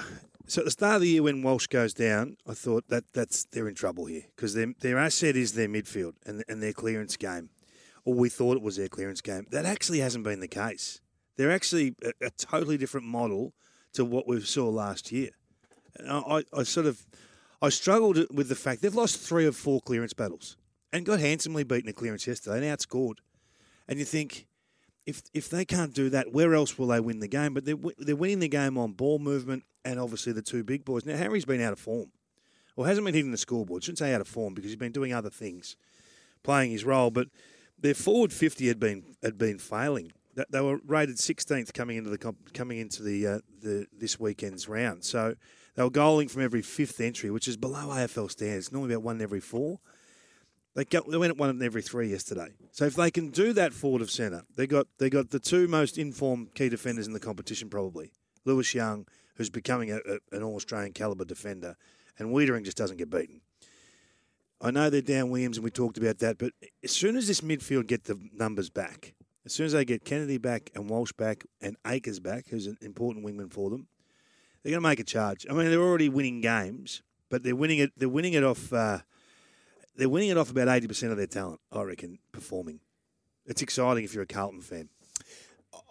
so 0.46 0.60
at 0.60 0.64
the 0.64 0.70
start 0.70 0.96
of 0.96 1.00
the 1.02 1.08
year 1.08 1.22
when 1.22 1.42
Walsh 1.42 1.66
goes 1.66 1.92
down, 1.92 2.36
I 2.46 2.54
thought 2.54 2.88
that 2.88 3.04
that's 3.12 3.44
they're 3.44 3.68
in 3.68 3.74
trouble 3.74 4.06
here 4.06 4.22
because 4.34 4.54
their 4.54 4.72
their 4.80 4.98
asset 4.98 5.36
is 5.36 5.52
their 5.52 5.68
midfield 5.68 6.14
and 6.24 6.44
and 6.48 6.62
their 6.62 6.72
clearance 6.72 7.16
game, 7.16 7.50
or 8.04 8.14
we 8.14 8.28
thought 8.28 8.56
it 8.56 8.62
was 8.62 8.76
their 8.76 8.88
clearance 8.88 9.20
game. 9.20 9.46
That 9.50 9.66
actually 9.66 9.98
hasn't 10.00 10.24
been 10.24 10.40
the 10.40 10.48
case. 10.48 11.00
They're 11.36 11.52
actually 11.52 11.94
a, 12.02 12.26
a 12.26 12.30
totally 12.30 12.78
different 12.78 13.06
model 13.06 13.52
to 13.94 14.04
what 14.04 14.28
we 14.28 14.40
saw 14.40 14.68
last 14.68 15.12
year. 15.12 15.30
And 15.96 16.10
I, 16.10 16.44
I, 16.52 16.62
sort 16.62 16.86
of 16.86 17.06
I 17.60 17.70
struggled 17.70 18.18
with 18.34 18.48
the 18.48 18.54
fact 18.54 18.82
they've 18.82 18.94
lost 18.94 19.18
three 19.18 19.46
of 19.46 19.56
four 19.56 19.80
clearance 19.80 20.12
battles 20.12 20.56
and 20.92 21.04
got 21.04 21.20
handsomely 21.20 21.64
beaten 21.64 21.88
a 21.88 21.92
clearance 21.92 22.26
yesterday 22.26 22.66
and 22.66 22.78
outscored. 22.78 23.16
And 23.88 23.98
you 23.98 24.04
think 24.04 24.46
if 25.06 25.22
if 25.32 25.48
they 25.48 25.64
can't 25.64 25.94
do 25.94 26.10
that, 26.10 26.32
where 26.32 26.54
else 26.54 26.76
will 26.78 26.88
they 26.88 27.00
win 27.00 27.20
the 27.20 27.28
game? 27.28 27.54
But 27.54 27.64
they're 27.64 27.76
they're 27.98 28.16
winning 28.16 28.40
the 28.40 28.48
game 28.48 28.76
on 28.76 28.92
ball 28.92 29.18
movement 29.18 29.64
and 29.84 30.00
obviously 30.00 30.32
the 30.32 30.42
two 30.42 30.64
big 30.64 30.84
boys. 30.84 31.06
Now 31.06 31.16
Harry's 31.16 31.44
been 31.44 31.62
out 31.62 31.72
of 31.72 31.78
form, 31.78 32.10
or 32.74 32.86
hasn't 32.86 33.04
been 33.04 33.14
hitting 33.14 33.30
the 33.30 33.38
scoreboard. 33.38 33.84
Shouldn't 33.84 33.98
say 33.98 34.12
out 34.12 34.20
of 34.20 34.28
form 34.28 34.54
because 34.54 34.70
he's 34.70 34.76
been 34.76 34.92
doing 34.92 35.14
other 35.14 35.30
things, 35.30 35.76
playing 36.42 36.72
his 36.72 36.84
role. 36.84 37.10
But 37.10 37.28
their 37.78 37.94
forward 37.94 38.32
fifty 38.32 38.66
had 38.66 38.80
been 38.80 39.16
had 39.22 39.38
been 39.38 39.58
failing. 39.58 40.12
They 40.50 40.60
were 40.60 40.80
rated 40.86 41.16
16th 41.16 41.72
coming 41.72 41.96
into 41.96 42.10
the 42.10 42.34
coming 42.52 42.78
into 42.78 43.02
the 43.02 43.26
uh, 43.26 43.38
the 43.62 43.86
this 43.96 44.20
weekend's 44.20 44.68
round. 44.68 45.04
So 45.04 45.34
they 45.76 45.82
were 45.82 45.90
goaling 45.90 46.30
from 46.30 46.42
every 46.42 46.60
fifth 46.60 47.00
entry, 47.00 47.30
which 47.30 47.48
is 47.48 47.56
below 47.56 47.88
AFL 47.88 48.30
standards. 48.30 48.70
Normally 48.72 48.94
about 48.94 49.04
one 49.04 49.16
in 49.16 49.22
every 49.22 49.40
four. 49.40 49.78
They, 50.76 50.84
got, 50.84 51.10
they 51.10 51.16
went 51.16 51.30
at 51.30 51.38
one 51.38 51.48
in 51.48 51.62
every 51.62 51.80
three 51.80 52.10
yesterday. 52.10 52.48
So 52.70 52.84
if 52.84 52.94
they 52.94 53.10
can 53.10 53.30
do 53.30 53.54
that 53.54 53.72
forward 53.72 54.02
of 54.02 54.10
centre, 54.10 54.42
they 54.56 54.66
got 54.66 54.86
they 54.98 55.08
got 55.08 55.30
the 55.30 55.40
two 55.40 55.66
most 55.68 55.96
informed 55.96 56.54
key 56.54 56.68
defenders 56.68 57.06
in 57.06 57.14
the 57.14 57.18
competition 57.18 57.70
probably. 57.70 58.12
Lewis 58.44 58.74
Young, 58.74 59.06
who's 59.36 59.48
becoming 59.48 59.90
a, 59.90 59.96
a, 59.96 60.36
an 60.36 60.42
All 60.42 60.54
Australian 60.54 60.92
caliber 60.92 61.24
defender, 61.24 61.76
and 62.18 62.28
Weitering 62.28 62.62
just 62.62 62.76
doesn't 62.76 62.98
get 62.98 63.08
beaten. 63.08 63.40
I 64.60 64.70
know 64.70 64.90
they're 64.90 65.00
down 65.00 65.30
Williams, 65.30 65.56
and 65.56 65.64
we 65.64 65.70
talked 65.70 65.96
about 65.96 66.18
that, 66.18 66.36
but 66.36 66.52
as 66.84 66.90
soon 66.90 67.16
as 67.16 67.26
this 67.26 67.40
midfield 67.40 67.86
get 67.86 68.04
the 68.04 68.20
numbers 68.34 68.68
back, 68.68 69.14
as 69.46 69.54
soon 69.54 69.64
as 69.64 69.72
they 69.72 69.84
get 69.86 70.04
Kennedy 70.04 70.36
back 70.36 70.70
and 70.74 70.90
Walsh 70.90 71.12
back 71.12 71.46
and 71.62 71.76
Acres 71.86 72.20
back, 72.20 72.48
who's 72.48 72.66
an 72.66 72.76
important 72.82 73.24
wingman 73.24 73.50
for 73.50 73.70
them, 73.70 73.86
they're 74.62 74.72
going 74.72 74.82
to 74.82 74.88
make 74.88 75.00
a 75.00 75.04
charge. 75.04 75.46
I 75.48 75.54
mean, 75.54 75.70
they're 75.70 75.80
already 75.80 76.10
winning 76.10 76.42
games, 76.42 77.02
but 77.30 77.42
they're 77.42 77.56
winning 77.56 77.78
it. 77.78 77.92
They're 77.96 78.08
winning 78.10 78.34
it 78.34 78.44
off. 78.44 78.72
Uh, 78.72 78.98
they're 79.96 80.08
winning 80.08 80.30
it 80.30 80.38
off 80.38 80.50
about 80.50 80.68
eighty 80.68 80.86
percent 80.86 81.12
of 81.12 81.18
their 81.18 81.26
talent. 81.26 81.60
I 81.72 81.82
reckon 81.82 82.18
performing. 82.32 82.80
It's 83.46 83.62
exciting 83.62 84.04
if 84.04 84.14
you're 84.14 84.24
a 84.24 84.26
Carlton 84.26 84.60
fan. 84.60 84.88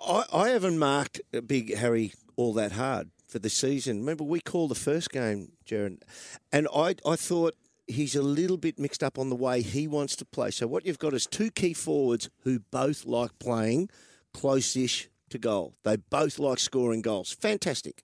I, 0.06 0.24
I 0.34 0.50
haven't 0.50 0.80
marked 0.80 1.22
Big 1.48 1.76
Harry 1.76 2.14
all 2.36 2.54
that 2.54 2.74
hard 2.74 3.12
for 3.28 3.40
the 3.40 3.50
season. 3.50 4.00
Remember, 4.00 4.24
we 4.24 4.40
called 4.40 4.72
the 4.72 4.76
first 4.76 5.10
game, 5.10 5.54
Jaron, 5.66 6.02
and 6.52 6.68
I, 6.76 6.96
I 7.06 7.16
thought 7.16 7.56
he's 7.88 8.16
a 8.16 8.22
little 8.22 8.58
bit 8.58 8.80
mixed 8.80 9.04
up 9.04 9.18
on 9.18 9.30
the 9.30 9.36
way 9.36 9.62
he 9.62 9.88
wants 9.88 10.16
to 10.18 10.26
play. 10.26 10.52
So 10.52 10.68
what 10.68 10.86
you've 10.86 11.00
got 11.00 11.14
is 11.14 11.26
two 11.26 11.52
key 11.52 11.74
forwards 11.74 12.30
who 12.42 12.60
both 12.60 13.06
like 13.06 13.38
playing 13.40 13.90
close-ish 14.34 15.08
to 15.30 15.38
goal. 15.38 15.76
They 15.84 15.98
both 15.98 16.40
like 16.40 16.60
scoring 16.60 17.02
goals. 17.02 17.34
Fantastic. 17.34 18.04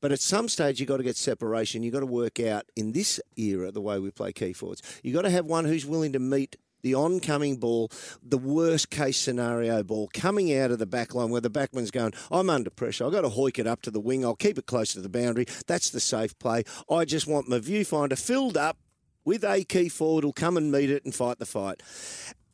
But 0.00 0.12
at 0.12 0.20
some 0.20 0.48
stage, 0.48 0.80
you've 0.80 0.88
got 0.88 0.98
to 0.98 1.02
get 1.02 1.16
separation. 1.16 1.82
You've 1.82 1.94
got 1.94 2.00
to 2.00 2.06
work 2.06 2.40
out 2.40 2.64
in 2.76 2.92
this 2.92 3.20
era 3.36 3.70
the 3.70 3.80
way 3.80 3.98
we 3.98 4.10
play 4.10 4.32
key 4.32 4.52
forwards. 4.52 4.82
You've 5.02 5.14
got 5.14 5.22
to 5.22 5.30
have 5.30 5.46
one 5.46 5.64
who's 5.64 5.86
willing 5.86 6.12
to 6.12 6.18
meet 6.18 6.56
the 6.82 6.94
oncoming 6.94 7.56
ball, 7.56 7.90
the 8.22 8.38
worst 8.38 8.90
case 8.90 9.18
scenario 9.18 9.82
ball 9.82 10.08
coming 10.14 10.56
out 10.56 10.70
of 10.70 10.78
the 10.78 10.86
back 10.86 11.14
line 11.14 11.30
where 11.30 11.40
the 11.40 11.50
backman's 11.50 11.90
going, 11.90 12.12
I'm 12.30 12.48
under 12.50 12.70
pressure. 12.70 13.04
I've 13.04 13.12
got 13.12 13.22
to 13.22 13.28
hoik 13.28 13.58
it 13.58 13.66
up 13.66 13.82
to 13.82 13.90
the 13.90 14.00
wing. 14.00 14.24
I'll 14.24 14.36
keep 14.36 14.58
it 14.58 14.66
close 14.66 14.92
to 14.92 15.00
the 15.00 15.08
boundary. 15.08 15.46
That's 15.66 15.90
the 15.90 16.00
safe 16.00 16.38
play. 16.38 16.64
I 16.90 17.04
just 17.04 17.26
want 17.26 17.48
my 17.48 17.58
viewfinder 17.58 18.18
filled 18.18 18.56
up 18.56 18.78
with 19.24 19.44
a 19.44 19.64
key 19.64 19.88
forward 19.88 20.24
who'll 20.24 20.32
come 20.32 20.56
and 20.56 20.70
meet 20.70 20.90
it 20.90 21.04
and 21.04 21.14
fight 21.14 21.38
the 21.38 21.46
fight. 21.46 21.82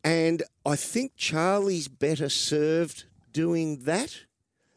And 0.03 0.43
I 0.67 0.77
think 0.77 1.13
Charlie's 1.17 1.89
better 1.89 2.29
served 2.29 3.05
doing 3.35 3.81
that 3.81 4.21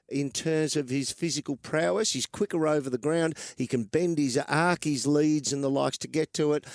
in 0.10 0.32
terms 0.32 0.76
of 0.76 0.90
his 0.90 1.12
physical 1.12 1.56
prowess. 1.56 2.14
He's 2.14 2.26
quicker 2.26 2.68
over 2.68 2.90
the 2.90 2.98
ground. 2.98 3.38
He 3.58 3.68
can 3.68 3.84
bend 3.84 4.18
his 4.18 4.38
arc, 4.38 4.84
his 4.84 5.08
leads, 5.08 5.54
and 5.54 5.64
the 5.64 5.70
likes 5.70 5.98
to 6.00 6.08
get 6.08 6.34
to 6.34 6.54
it. 6.54 6.66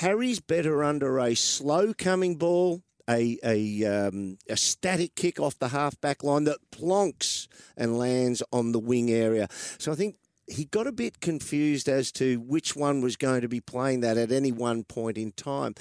Harry's 0.00 0.40
better 0.40 0.82
under 0.82 1.18
a 1.18 1.34
slow 1.34 1.92
coming 1.92 2.36
ball. 2.36 2.82
A, 3.08 3.38
a, 3.44 3.84
um, 3.84 4.36
a 4.48 4.56
static 4.56 5.14
kick 5.14 5.38
off 5.38 5.56
the 5.60 5.68
half 5.68 6.00
back 6.00 6.24
line 6.24 6.42
that 6.44 6.58
plonks 6.72 7.46
and 7.76 7.96
lands 7.96 8.42
on 8.52 8.72
the 8.72 8.80
wing 8.80 9.12
area. 9.12 9.46
So 9.78 9.92
I 9.92 9.94
think 9.94 10.16
he 10.48 10.64
got 10.64 10.88
a 10.88 10.92
bit 10.92 11.20
confused 11.20 11.88
as 11.88 12.10
to 12.12 12.40
which 12.40 12.74
one 12.74 13.00
was 13.00 13.16
going 13.16 13.42
to 13.42 13.48
be 13.48 13.60
playing 13.60 14.00
that 14.00 14.16
at 14.16 14.32
any 14.32 14.50
one 14.50 14.82
point 14.82 15.18
in 15.18 15.30
time. 15.30 15.76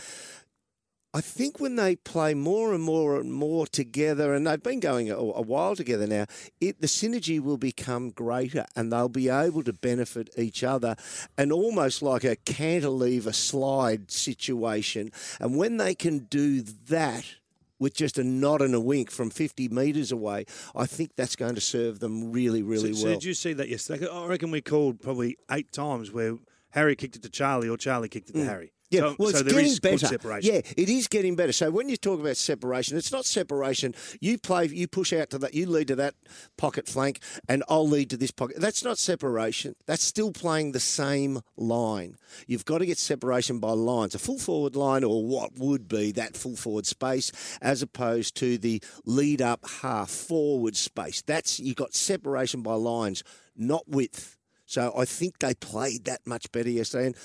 I 1.16 1.22
think 1.22 1.62
when 1.62 1.78
they 1.78 1.96
play 1.96 2.34
more 2.34 2.74
and 2.74 2.84
more 2.84 3.18
and 3.18 3.32
more 3.32 3.66
together, 3.68 4.34
and 4.34 4.46
they've 4.46 4.62
been 4.62 4.82
going 4.82 5.10
a, 5.10 5.16
a 5.16 5.42
while 5.42 5.74
together 5.74 6.06
now, 6.06 6.26
it, 6.60 6.82
the 6.82 6.88
synergy 6.88 7.40
will 7.40 7.56
become 7.56 8.10
greater 8.10 8.66
and 8.76 8.92
they'll 8.92 9.08
be 9.08 9.30
able 9.30 9.64
to 9.64 9.72
benefit 9.72 10.30
each 10.38 10.62
other 10.62 10.98
and 11.38 11.54
almost 11.54 12.02
like 12.02 12.26
a 12.26 12.36
cantilever 12.36 13.32
slide 13.32 14.12
situation. 14.12 15.10
And 15.40 15.56
when 15.56 15.78
they 15.78 15.96
can 15.96 16.26
do 16.26 16.62
that, 16.62 17.24
with 17.78 17.94
just 17.94 18.18
a 18.18 18.24
nod 18.24 18.62
and 18.62 18.74
a 18.74 18.80
wink 18.80 19.12
from 19.12 19.30
50 19.30 19.68
metres 19.68 20.10
away, 20.12 20.46
I 20.74 20.86
think 20.86 21.16
that's 21.18 21.36
going 21.36 21.56
to 21.56 21.62
serve 21.62 22.00
them 22.00 22.32
really, 22.32 22.64
really 22.64 22.94
so, 22.94 23.04
well. 23.06 23.14
So 23.14 23.20
did 23.20 23.24
you 23.26 23.34
see 23.34 23.52
that 23.52 23.68
yesterday? 23.68 24.08
I 24.08 24.26
reckon 24.28 24.50
we 24.50 24.62
called 24.62 25.02
probably 25.02 25.38
eight 25.52 25.74
times 25.74 26.10
where 26.10 26.38
Harry 26.70 26.96
kicked 26.96 27.18
it 27.18 27.24
to 27.24 27.30
Charlie 27.30 27.68
or 27.68 27.76
Charlie 27.76 28.08
kicked 28.08 28.30
it 28.30 28.34
to 28.34 28.40
mm. 28.40 28.48
Harry. 28.48 28.72
Yeah, 28.92 29.00
so, 29.00 29.16
well, 29.18 29.30
it's 29.30 29.40
so 29.40 29.44
there 29.44 29.62
getting 29.62 29.78
better. 29.78 30.40
Yeah, 30.42 30.62
it 30.78 30.90
is 30.90 31.08
getting 31.08 31.36
better. 31.36 31.52
So 31.52 31.72
when 31.72 31.90
you 31.90 31.98
talk 31.98 32.20
about 32.20 32.38
separation, 32.38 32.98
it's 32.98 33.12
not 33.12 33.26
separation. 33.26 33.96
You 34.22 34.38
play, 34.38 34.68
you 34.68 34.88
push 34.88 35.12
out 35.12 35.32
to 35.32 35.40
that, 35.40 35.56
you 35.56 35.66
lead 35.66 35.88
to 35.88 35.96
that 35.96 36.14
pocket 36.58 36.88
flank, 36.88 37.20
and 37.50 37.64
I'll 37.68 37.88
lead 37.88 38.12
to 38.12 38.18
this 38.18 38.32
pocket. 38.32 38.58
That's 38.60 38.84
not 38.84 38.98
separation. 39.00 39.76
That's 39.88 40.04
still 40.04 40.32
playing 40.32 40.72
the 40.72 40.80
same 40.80 41.42
line. 41.58 42.16
You've 42.46 42.66
got 42.66 42.78
to 42.78 42.86
get 42.86 43.00
separation 43.00 43.60
by 43.60 43.72
lines, 43.72 44.14
a 44.14 44.20
full 44.20 44.38
forward 44.38 44.76
line, 44.76 45.04
or 45.04 45.26
what 45.26 45.58
would 45.58 45.88
be 45.88 46.12
that 46.14 46.38
full 46.38 46.56
forward 46.56 46.86
space, 46.86 47.32
as 47.62 47.82
opposed 47.82 48.36
to 48.38 48.58
the 48.58 48.84
lead 49.06 49.42
up 49.42 49.68
half 49.82 50.10
forward 50.12 50.76
space. 50.76 51.24
That's 51.24 51.60
you've 51.60 51.76
got 51.76 51.96
separation 51.96 52.62
by 52.62 52.76
lines, 52.76 53.24
not 53.56 53.88
width. 53.88 54.38
So 54.68 54.94
I 54.98 55.06
think 55.06 55.40
they 55.40 55.54
played 55.54 56.06
that 56.06 56.26
much 56.26 56.52
better 56.52 56.70
yesterday. 56.70 57.08
And 57.08 57.16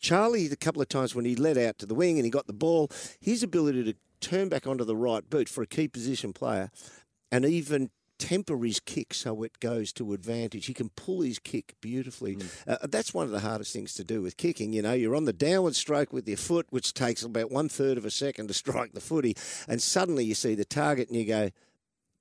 Charlie, 0.00 0.48
the 0.48 0.56
couple 0.56 0.82
of 0.82 0.88
times 0.88 1.14
when 1.14 1.24
he 1.24 1.36
led 1.36 1.58
out 1.58 1.78
to 1.78 1.86
the 1.86 1.94
wing 1.94 2.18
and 2.18 2.24
he 2.24 2.30
got 2.30 2.46
the 2.46 2.52
ball, 2.52 2.90
his 3.20 3.42
ability 3.42 3.84
to 3.84 3.94
turn 4.20 4.48
back 4.48 4.66
onto 4.66 4.84
the 4.84 4.96
right 4.96 5.28
boot 5.28 5.48
for 5.48 5.62
a 5.62 5.66
key 5.66 5.88
position 5.88 6.32
player 6.32 6.70
and 7.30 7.44
even 7.44 7.90
temper 8.20 8.58
his 8.58 8.80
kick 8.80 9.14
so 9.14 9.42
it 9.42 9.58
goes 9.60 9.92
to 9.94 10.12
advantage. 10.12 10.66
He 10.66 10.74
can 10.74 10.90
pull 10.90 11.22
his 11.22 11.38
kick 11.38 11.74
beautifully. 11.80 12.36
Uh, 12.68 12.76
that's 12.88 13.14
one 13.14 13.24
of 13.24 13.32
the 13.32 13.40
hardest 13.40 13.72
things 13.72 13.94
to 13.94 14.04
do 14.04 14.20
with 14.20 14.36
kicking. 14.36 14.72
You 14.72 14.82
know, 14.82 14.92
you're 14.92 15.16
on 15.16 15.24
the 15.24 15.32
downward 15.32 15.74
stroke 15.74 16.12
with 16.12 16.28
your 16.28 16.36
foot, 16.36 16.66
which 16.70 16.92
takes 16.92 17.22
about 17.22 17.50
one 17.50 17.68
third 17.68 17.96
of 17.96 18.04
a 18.04 18.10
second 18.10 18.48
to 18.48 18.54
strike 18.60 18.92
the 18.92 19.00
footy, 19.00 19.36
and 19.66 19.80
suddenly 19.80 20.24
you 20.24 20.34
see 20.34 20.54
the 20.54 20.64
target 20.64 21.08
and 21.08 21.18
you 21.18 21.24
go, 21.24 21.50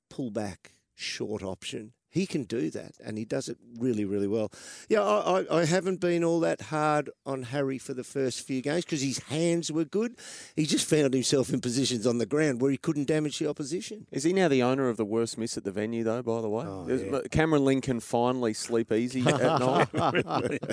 pull 0.09 0.31
back, 0.31 0.73
short 0.95 1.43
option. 1.43 1.91
He 2.11 2.25
can 2.25 2.43
do 2.43 2.69
that, 2.71 2.93
and 3.03 3.17
he 3.17 3.25
does 3.25 3.49
it 3.49 3.57
really, 3.77 4.03
really 4.03 4.27
well. 4.27 4.51
Yeah, 4.89 5.01
I, 5.03 5.41
I, 5.41 5.59
I 5.59 5.65
haven't 5.65 5.99
been 5.99 6.23
all 6.23 6.39
that 6.39 6.61
hard 6.61 7.09
on 7.25 7.43
Harry 7.43 7.77
for 7.77 7.93
the 7.93 8.03
first 8.03 8.45
few 8.47 8.61
games 8.61 8.83
because 8.83 9.01
his 9.01 9.19
hands 9.19 9.71
were 9.71 9.85
good. 9.85 10.15
He 10.55 10.65
just 10.65 10.89
found 10.89 11.13
himself 11.13 11.51
in 11.53 11.61
positions 11.61 12.07
on 12.07 12.17
the 12.17 12.25
ground 12.25 12.61
where 12.61 12.71
he 12.71 12.77
couldn't 12.77 13.07
damage 13.07 13.37
the 13.39 13.47
opposition. 13.47 14.07
Is 14.11 14.23
he 14.23 14.33
now 14.33 14.47
the 14.47 14.63
owner 14.63 14.89
of 14.89 14.97
the 14.97 15.05
worst 15.05 15.37
miss 15.37 15.55
at 15.55 15.63
the 15.65 15.71
venue, 15.71 16.03
though, 16.03 16.23
by 16.23 16.41
the 16.41 16.49
way? 16.49 16.65
Oh, 16.65 16.87
yeah. 16.87 17.19
Cameron 17.29 17.63
Lynn 17.65 17.81
can 17.81 17.99
finally 17.99 18.53
sleep 18.53 18.91
easy 18.91 19.21
at 19.27 19.39
night. 19.59 19.87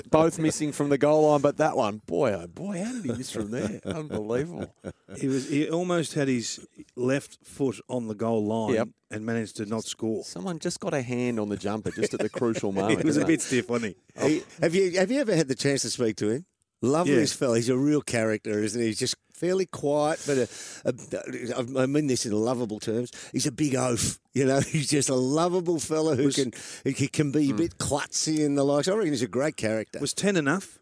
Both 0.11 0.39
missing 0.39 0.73
from 0.73 0.89
the 0.89 0.99
goal 0.99 1.29
line, 1.29 1.41
but 1.43 1.59
that 1.59 1.77
one, 1.77 2.01
boy, 2.07 2.33
oh 2.33 2.47
boy, 2.47 2.83
how 2.83 2.93
did 2.93 3.05
he 3.05 3.13
miss 3.13 3.31
from 3.31 3.51
there? 3.51 3.81
Unbelievable. 3.85 4.75
He 5.19 5.27
was 5.29 5.49
he 5.49 5.69
almost 5.69 6.15
had 6.15 6.29
his 6.29 6.67
left 6.95 7.39
foot 7.45 7.81
on 7.89 8.09
the 8.09 8.15
goal 8.15 8.45
line 8.45 8.75
Yep. 8.75 8.89
And 9.11 9.25
managed 9.25 9.57
to 9.57 9.67
not 9.67 9.85
score. 9.85 10.25
Someone 10.25 10.59
just 10.59 10.81
got 10.81 10.95
a 10.95 11.03
hand 11.03 11.39
on 11.39 11.49
the 11.49 11.57
jumper 11.57 11.91
just 11.91 12.15
at 12.15 12.21
the 12.21 12.29
crucial 12.29 12.73
moment. 12.73 13.01
He 13.01 13.07
was 13.07 13.17
a 13.17 13.21
didn't 13.21 13.29
they? 13.29 13.33
bit 13.35 13.43
stiff, 13.43 13.69
wasn't 13.69 13.95
he? 13.95 14.21
Oh. 14.21 14.29
He- 14.29 14.43
have 14.61 14.75
you 14.75 14.99
have 14.99 15.11
you 15.11 15.21
ever 15.21 15.35
had 15.35 15.49
the 15.49 15.55
chance 15.55 15.83
to 15.83 15.91
speak 15.91 16.17
to 16.17 16.31
him? 16.31 16.47
Lovely 16.83 17.15
Yeah. 17.15 17.21
this 17.21 17.33
fella. 17.33 17.57
He's 17.57 17.69
a 17.69 17.77
real 17.77 18.03
character, 18.03 18.63
isn't 18.63 18.81
he? 18.81 18.89
He's 18.89 18.99
just 18.99 19.17
fairly 19.33 19.67
quiet, 19.67 20.23
but 20.27 20.39
a, 20.39 20.49
a, 20.85 21.83
I 21.83 21.87
mean 21.87 22.07
this 22.07 22.27
in 22.27 22.33
lovable 22.33 22.81
terms. 22.81 23.11
He's 23.33 23.47
a 23.47 23.53
big 23.53 23.75
oaf. 23.75 24.19
You 24.35 24.47
know, 24.47 24.61
he's 24.73 24.91
just 24.91 25.09
a 25.09 25.15
lovable 25.15 25.79
fella 25.79 26.17
who 26.17 26.31
can 26.31 26.53
who 26.85 26.93
can 26.93 27.31
be 27.31 27.49
a 27.49 27.53
hmm. 27.53 27.57
bit 27.57 27.79
klutzy 27.79 28.45
and 28.45 28.59
the 28.59 28.65
likes. 28.65 28.89
I 28.89 28.95
reckon 28.95 29.13
he's 29.13 29.23
a 29.23 29.29
great 29.29 29.57
character. 29.57 29.99
Was 30.01 30.13
ten 30.15 30.37
enough 30.37 30.79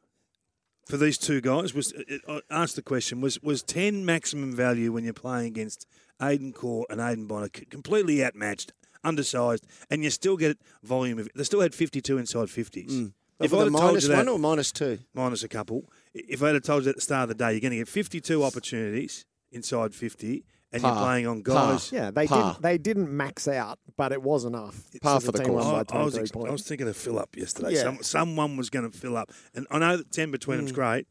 for 0.87 0.97
these 0.97 1.19
two 1.19 1.41
guys? 1.41 1.75
Was 1.75 1.93
I 2.29 2.41
asked 2.50 2.76
the 2.76 2.83
question: 2.83 3.21
Was 3.21 3.41
was 3.43 3.62
ten 3.62 4.05
maximum 4.05 4.55
value 4.55 4.93
when 4.93 5.05
you're 5.05 5.12
playing 5.12 5.47
against 5.49 5.87
Aiden 6.21 6.53
Corr 6.55 6.85
and 6.91 7.00
Aiden 7.00 7.26
Bonner, 7.29 7.49
completely 7.49 8.25
outmatched, 8.25 8.73
undersized, 9.03 9.67
and 9.91 10.03
you 10.05 10.11
still 10.11 10.37
get 10.37 10.59
volume 10.83 11.19
of? 11.19 11.29
They 11.35 11.45
still 11.45 11.61
had 11.61 11.75
52 11.75 12.19
inside 12.19 12.49
50s. 12.49 12.91
Hmm. 12.91 13.07
If 13.41 13.53
I'd 13.53 13.67
a 13.67 13.71
told 13.71 14.00
you 14.03 14.09
that- 14.09 14.17
one 14.19 14.29
or 14.29 14.38
minus 14.38 14.71
two? 14.71 14.99
minus 15.12 15.43
a 15.43 15.49
couple. 15.49 15.91
If 16.14 16.43
I 16.43 16.50
had 16.50 16.62
told 16.62 16.85
you 16.85 16.91
at 16.91 16.97
the 16.97 17.00
start 17.03 17.25
of 17.25 17.29
the 17.31 17.35
day, 17.35 17.50
you're 17.53 17.61
going 17.61 17.73
to 17.73 17.79
get 17.79 17.88
52 17.88 18.45
opportunities 18.45 19.26
inside 19.50 19.93
50, 19.95 20.45
and 20.75 20.83
you're 20.83 20.97
playing 20.97 21.26
on 21.26 21.43
Par. 21.43 21.73
guys. 21.73 21.90
Yeah, 21.93 22.11
they 22.11 22.26
Par. 22.26 22.52
didn't. 22.52 22.62
They 22.62 22.78
didn't 22.78 23.16
max 23.16 23.49
out, 23.49 23.78
but 23.97 24.12
it 24.12 24.23
was 24.23 24.45
enough. 24.45 24.76
Par 25.00 25.21
So 25.21 25.26
for 25.26 25.33
the 25.33 25.38
team 25.45 25.49
course. 25.54 25.64
I, 25.93 25.97
I 25.99 26.02
was 26.04 26.19
ex- 26.19 26.33
I 26.35 26.50
was 26.50 26.62
thinking 26.62 26.88
of 26.88 26.97
fill 26.97 27.19
up 27.19 27.37
yesterday. 27.37 27.75
Yeah. 27.75 27.83
Some, 27.83 28.02
someone 28.02 28.57
was 28.57 28.69
going 28.71 28.90
to 28.90 28.97
fill 28.97 29.16
up, 29.16 29.31
and 29.54 29.66
I 29.71 29.78
know 29.78 29.97
that 29.97 30.11
ten 30.12 30.31
between 30.31 30.57
Mm. 30.59 30.61
them's 30.61 30.73
great, 30.73 31.07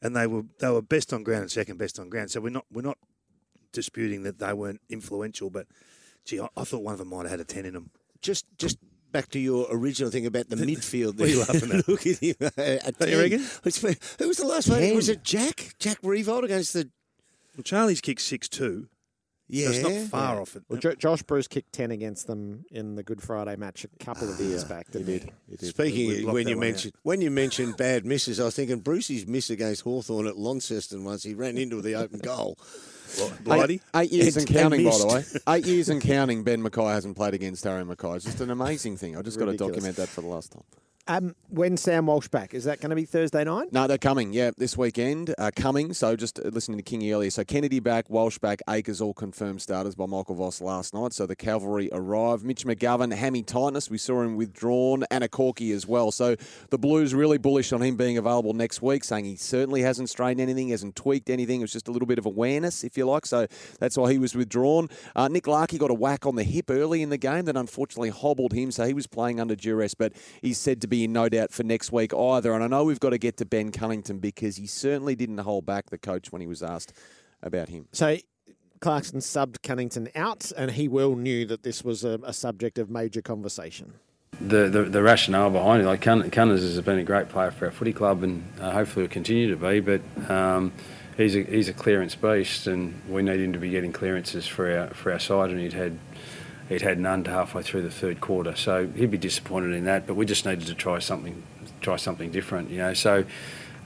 and 0.00 0.16
they 0.16 0.26
were 0.26 0.42
they 0.60 0.70
were 0.70 0.82
best 0.82 1.12
on 1.12 1.22
ground 1.22 1.42
and 1.42 1.50
second 1.50 1.76
best 1.78 1.98
on 1.98 2.08
ground. 2.08 2.30
So 2.30 2.40
we're 2.40 2.50
not 2.50 2.64
we're 2.72 2.82
not 2.82 2.98
disputing 3.72 4.22
that 4.24 4.38
they 4.38 4.52
weren't 4.52 4.80
influential, 4.88 5.50
but 5.50 5.66
gee, 6.24 6.40
I, 6.40 6.48
I 6.56 6.64
thought 6.64 6.82
one 6.82 6.92
of 6.92 6.98
them 6.98 7.08
might 7.08 7.22
have 7.22 7.30
had 7.30 7.40
a 7.40 7.44
ten 7.44 7.64
in 7.64 7.74
them. 7.74 7.90
Just 8.22 8.46
just 8.58 8.78
back 9.12 9.28
to 9.30 9.38
your 9.40 9.66
original 9.70 10.10
thing 10.10 10.26
about 10.26 10.48
the 10.48 10.56
midfield. 10.56 11.18
What 11.18 11.28
are 11.28 11.32
you 11.32 11.40
laughing 11.40 11.72
at? 11.72 11.88
Look 11.88 12.06
at 12.06 12.18
him. 12.18 12.34
Uh, 12.40 12.48
at 12.56 13.08
you 13.08 13.18
reckon? 13.20 13.40
Who 14.18 14.28
was 14.28 14.36
the 14.38 14.46
last 14.46 14.68
one? 14.68 14.94
Was 14.94 15.08
it 15.08 15.24
Jack? 15.24 15.74
Jack 15.78 16.00
Riewoldt 16.02 16.44
against 16.44 16.72
the. 16.74 16.88
Well, 17.56 17.64
Charlie's 17.64 18.00
kicked 18.00 18.20
six 18.20 18.48
two. 18.48 18.88
Yeah. 19.50 19.66
So 19.66 19.72
it's 19.72 19.82
not 19.82 20.08
far 20.10 20.40
off 20.40 20.56
it. 20.56 20.62
Well, 20.68 20.78
jo- 20.78 20.94
Josh 20.94 21.22
Bruce 21.22 21.48
kicked 21.48 21.72
10 21.72 21.90
against 21.90 22.26
them 22.26 22.64
in 22.70 22.94
the 22.94 23.02
Good 23.02 23.20
Friday 23.22 23.56
match 23.56 23.84
a 23.84 23.88
couple 24.04 24.30
of 24.32 24.38
years 24.40 24.64
ah, 24.64 24.68
back, 24.68 24.90
didn't 24.90 25.08
he? 25.22 25.30
We 25.48 25.56
Speaking 25.68 26.28
of, 26.28 26.32
when 26.34 26.48
you 26.48 26.56
one 26.56 26.64
out. 26.64 26.68
mentioned 26.68 26.94
when 27.02 27.20
you 27.20 27.30
mentioned 27.30 27.76
bad 27.76 28.04
misses, 28.06 28.40
I 28.40 28.44
was 28.44 28.56
thinking 28.56 28.80
Brucey's 28.80 29.26
miss 29.26 29.50
against 29.50 29.82
Hawthorn 29.82 30.26
at 30.26 30.36
Launceston 30.36 31.04
once 31.04 31.22
he 31.22 31.34
ran 31.34 31.58
into 31.58 31.80
the 31.82 31.94
open 31.94 32.20
goal. 32.20 32.58
Bloody. 33.42 33.74
Eight, 33.74 33.82
eight 33.96 34.12
years 34.12 34.36
and 34.36 34.48
And- 34.48 34.56
and 34.56 34.62
counting, 34.62 34.84
by 34.84 34.98
the 34.98 35.06
way. 35.06 35.24
Eight 35.56 35.66
years 35.66 35.88
and 35.88 36.00
counting. 36.00 36.44
Ben 36.44 36.62
McKay 36.62 36.92
hasn't 36.92 37.16
played 37.16 37.34
against 37.34 37.64
Harry 37.64 37.82
McKay. 37.82 38.16
It's 38.16 38.24
just 38.24 38.40
an 38.40 38.50
amazing 38.50 38.96
thing. 38.98 39.16
I 39.16 39.22
just 39.22 39.38
got 39.38 39.46
to 39.46 39.56
document 39.56 39.96
that 39.96 40.08
for 40.08 40.20
the 40.20 40.28
last 40.28 40.52
time. 40.52 40.62
Um, 41.10 41.34
when 41.48 41.76
Sam 41.76 42.06
Walsh 42.06 42.28
back? 42.28 42.54
Is 42.54 42.62
that 42.64 42.80
going 42.80 42.90
to 42.90 42.96
be 42.96 43.04
Thursday 43.04 43.42
night? 43.42 43.72
No, 43.72 43.88
they're 43.88 43.98
coming. 43.98 44.32
Yeah, 44.32 44.52
this 44.56 44.78
weekend. 44.78 45.34
Uh, 45.38 45.50
coming. 45.56 45.92
So 45.92 46.14
just 46.14 46.38
uh, 46.38 46.44
listening 46.44 46.80
to 46.80 46.84
Kingy 46.84 47.12
earlier. 47.12 47.30
So 47.30 47.42
Kennedy 47.42 47.80
back, 47.80 48.08
Walsh 48.08 48.38
back, 48.38 48.60
Acres 48.70 49.00
all 49.00 49.12
confirmed 49.12 49.60
starters 49.60 49.96
by 49.96 50.06
Michael 50.06 50.36
Voss 50.36 50.60
last 50.60 50.94
night. 50.94 51.12
So 51.12 51.26
the 51.26 51.34
cavalry 51.34 51.88
arrive. 51.90 52.44
Mitch 52.44 52.64
McGovern, 52.64 53.12
hammy 53.12 53.42
tightness. 53.42 53.90
We 53.90 53.98
saw 53.98 54.22
him 54.22 54.36
withdrawn. 54.36 55.02
and 55.10 55.24
a 55.24 55.28
Corky 55.28 55.72
as 55.72 55.84
well. 55.84 56.12
So 56.12 56.36
the 56.70 56.78
Blues 56.78 57.12
really 57.12 57.38
bullish 57.38 57.72
on 57.72 57.82
him 57.82 57.96
being 57.96 58.16
available 58.16 58.52
next 58.52 58.80
week, 58.80 59.02
saying 59.02 59.24
he 59.24 59.34
certainly 59.34 59.82
hasn't 59.82 60.10
strained 60.10 60.40
anything, 60.40 60.68
hasn't 60.68 60.94
tweaked 60.94 61.28
anything. 61.28 61.58
It 61.60 61.64
was 61.64 61.72
just 61.72 61.88
a 61.88 61.90
little 61.90 62.06
bit 62.06 62.20
of 62.20 62.26
awareness, 62.26 62.84
if 62.84 62.96
you 62.96 63.04
like. 63.04 63.26
So 63.26 63.48
that's 63.80 63.96
why 63.96 64.12
he 64.12 64.18
was 64.18 64.36
withdrawn. 64.36 64.88
Uh, 65.16 65.26
Nick 65.26 65.48
Larkey 65.48 65.76
got 65.76 65.90
a 65.90 65.94
whack 65.94 66.24
on 66.24 66.36
the 66.36 66.44
hip 66.44 66.70
early 66.70 67.02
in 67.02 67.08
the 67.08 67.18
game 67.18 67.46
that 67.46 67.56
unfortunately 67.56 68.10
hobbled 68.10 68.52
him. 68.52 68.70
So 68.70 68.84
he 68.86 68.94
was 68.94 69.08
playing 69.08 69.40
under 69.40 69.56
duress, 69.56 69.94
but 69.94 70.12
he's 70.40 70.58
said 70.58 70.80
to 70.82 70.86
be 70.86 70.99
in 71.04 71.12
no 71.12 71.28
doubt 71.28 71.52
for 71.52 71.62
next 71.62 71.92
week 71.92 72.14
either. 72.14 72.52
And 72.52 72.62
I 72.62 72.66
know 72.66 72.84
we've 72.84 73.00
got 73.00 73.10
to 73.10 73.18
get 73.18 73.36
to 73.38 73.44
Ben 73.44 73.72
Cunnington 73.72 74.18
because 74.18 74.56
he 74.56 74.66
certainly 74.66 75.14
didn't 75.14 75.38
hold 75.38 75.66
back 75.66 75.90
the 75.90 75.98
coach 75.98 76.32
when 76.32 76.40
he 76.40 76.46
was 76.46 76.62
asked 76.62 76.92
about 77.42 77.68
him. 77.68 77.86
So 77.92 78.18
Clarkson 78.80 79.20
subbed 79.20 79.62
Cunnington 79.62 80.08
out, 80.14 80.52
and 80.56 80.70
he 80.70 80.88
well 80.88 81.14
knew 81.14 81.44
that 81.46 81.62
this 81.62 81.84
was 81.84 82.04
a, 82.04 82.18
a 82.22 82.32
subject 82.32 82.78
of 82.78 82.88
major 82.90 83.22
conversation. 83.22 83.94
the, 84.40 84.68
the, 84.68 84.84
the 84.84 85.02
rationale 85.02 85.50
behind 85.50 85.82
it. 85.82 85.86
Like 85.86 86.00
Cun- 86.00 86.30
Cunners 86.30 86.62
has 86.62 86.80
been 86.80 86.98
a 86.98 87.04
great 87.04 87.28
player 87.28 87.50
for 87.50 87.66
our 87.66 87.72
footy 87.72 87.92
club, 87.92 88.22
and 88.22 88.42
uh, 88.60 88.70
hopefully 88.70 89.04
will 89.04 89.10
continue 89.10 89.50
to 89.50 89.56
be. 89.56 89.80
But 89.80 90.00
um, 90.30 90.72
he's 91.16 91.36
a 91.36 91.42
he's 91.42 91.68
a 91.68 91.72
clearance 91.74 92.14
beast, 92.14 92.66
and 92.66 93.00
we 93.08 93.22
need 93.22 93.40
him 93.40 93.52
to 93.52 93.58
be 93.58 93.70
getting 93.70 93.92
clearances 93.92 94.46
for 94.46 94.70
our 94.70 94.88
for 94.88 95.12
our 95.12 95.18
side, 95.18 95.50
and 95.50 95.60
he'd 95.60 95.72
had. 95.74 95.98
He'd 96.70 96.82
had 96.82 97.00
none 97.00 97.24
to 97.24 97.30
halfway 97.32 97.64
through 97.64 97.82
the 97.82 97.90
third 97.90 98.20
quarter, 98.20 98.54
so 98.54 98.86
he'd 98.86 99.10
be 99.10 99.18
disappointed 99.18 99.74
in 99.74 99.84
that. 99.86 100.06
But 100.06 100.14
we 100.14 100.24
just 100.24 100.46
needed 100.46 100.68
to 100.68 100.74
try 100.74 101.00
something, 101.00 101.42
try 101.80 101.96
something 101.96 102.30
different, 102.30 102.70
you 102.70 102.78
know. 102.78 102.94
So 102.94 103.24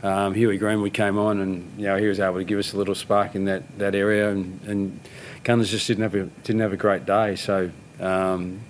um, 0.03 0.35
Huey 0.35 0.59
Greenwood 0.59 0.93
came 0.93 1.17
on, 1.17 1.41
and 1.41 1.73
you 1.79 1.87
know 1.87 1.97
he 1.97 2.07
was 2.07 2.21
able 2.21 2.37
to 2.37 2.45
give 2.45 2.59
us 2.59 2.75
a 2.75 2.76
little 2.76 2.95
spark 2.95 3.35
in 3.35 3.47
that, 3.47 3.79
that 3.79 3.95
area, 3.95 4.31
and, 4.31 4.61
and 4.67 5.00
Cunners 5.45 5.71
just 5.71 5.87
didn't 5.87 6.03
have 6.03 6.14
a 6.14 6.26
didn't 6.43 6.61
have 6.61 6.75
a 6.75 6.76
great 6.76 7.07
day. 7.07 7.37
So 7.37 7.71
um, 8.00 8.61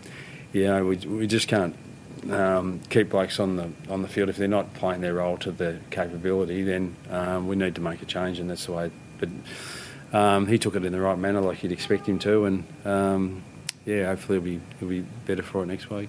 you 0.52 0.62
know 0.62 0.84
we, 0.84 0.96
we 0.98 1.26
just 1.26 1.48
can't 1.48 1.74
um, 2.30 2.80
keep 2.90 3.10
blokes 3.10 3.40
on 3.40 3.56
the 3.56 3.68
on 3.88 4.02
the 4.02 4.08
field 4.08 4.28
if 4.28 4.36
they're 4.36 4.46
not 4.46 4.74
playing 4.74 5.00
their 5.00 5.14
role 5.14 5.38
to 5.38 5.50
their 5.50 5.80
capability. 5.90 6.62
Then 6.62 6.94
um, 7.10 7.48
we 7.48 7.56
need 7.56 7.74
to 7.74 7.80
make 7.80 8.00
a 8.00 8.06
change, 8.06 8.38
and 8.38 8.48
that's 8.48 8.66
the 8.66 8.72
way. 8.72 8.92
But 9.18 9.28
um, 10.16 10.46
he 10.46 10.56
took 10.56 10.76
it 10.76 10.84
in 10.84 10.92
the 10.92 11.00
right 11.00 11.18
manner, 11.18 11.40
like 11.40 11.64
you'd 11.64 11.72
expect 11.72 12.06
him 12.06 12.20
to, 12.20 12.44
and 12.44 12.64
um, 12.84 13.42
yeah, 13.84 14.06
hopefully 14.06 14.38
he'll 14.38 14.44
be 14.44 14.60
he'll 14.78 14.88
be 14.88 15.00
better 15.26 15.42
for 15.42 15.62
it 15.62 15.66
next 15.66 15.90
week. 15.90 16.08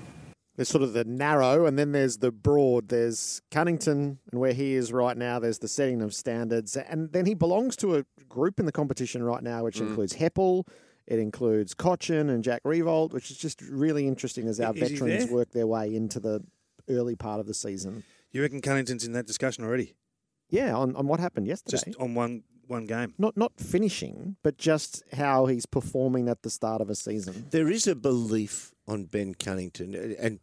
There's 0.56 0.70
sort 0.70 0.84
of 0.84 0.94
the 0.94 1.04
narrow, 1.04 1.66
and 1.66 1.78
then 1.78 1.92
there's 1.92 2.18
the 2.18 2.32
broad. 2.32 2.88
There's 2.88 3.42
Cunnington, 3.52 4.20
and 4.32 4.40
where 4.40 4.54
he 4.54 4.76
is 4.76 4.94
right 4.94 5.18
now, 5.18 5.38
there's 5.38 5.60
the 5.60 5.68
setting 5.68 6.02
of 6.02 6.14
standards. 6.14 6.78
And 6.78 7.12
then 7.12 7.26
he 7.26 7.34
belongs 7.34 7.76
to 7.78 7.98
a 7.98 8.06
group 8.30 8.58
in 8.58 8.66
the 8.66 8.72
competition 8.72 9.22
right 9.22 9.44
now, 9.44 9.66
which 9.66 9.80
mm. 9.80 9.88
includes 9.88 10.14
Heppell, 10.14 10.64
it 11.08 11.20
includes 11.20 11.76
Cotchin 11.76 12.30
and 12.30 12.44
Jack 12.44 12.64
Riewoldt, 12.64 13.12
which 13.12 13.30
is 13.30 13.38
just 13.38 13.62
really 13.62 14.08
interesting 14.08 14.48
as 14.48 14.60
our 14.60 14.74
Is 14.76 14.90
veterans 14.92 15.30
work 15.30 15.52
their 15.52 15.68
way 15.68 15.94
into 15.94 16.20
the 16.20 16.44
early 16.90 17.16
part 17.16 17.40
of 17.40 17.46
the 17.46 17.54
season. 17.54 18.04
You 18.32 18.42
reckon 18.42 18.62
Cunnington's 18.62 19.06
in 19.06 19.14
that 19.14 19.28
discussion 19.28 19.64
already? 19.64 19.96
Yeah, 20.50 20.76
on, 20.76 20.96
on 20.96 21.08
what 21.08 21.20
happened 21.20 21.48
yesterday. 21.48 21.78
Just 21.86 22.00
on 22.00 22.16
one 22.16 22.44
one 22.70 22.86
game. 22.86 23.14
not 23.18 23.36
not 23.38 23.54
finishing, 23.58 24.36
but 24.44 24.58
just 24.58 25.04
how 25.14 25.46
he's 25.46 25.66
performing 25.66 26.30
at 26.30 26.42
the 26.44 26.50
start 26.50 26.82
of 26.82 26.90
a 26.90 26.96
season. 26.96 27.48
There 27.52 27.70
is 27.70 27.88
a 27.88 27.96
belief 27.96 28.74
on 28.88 29.06
Ben 29.06 29.34
Cunnington, 29.36 30.16
and 30.20 30.40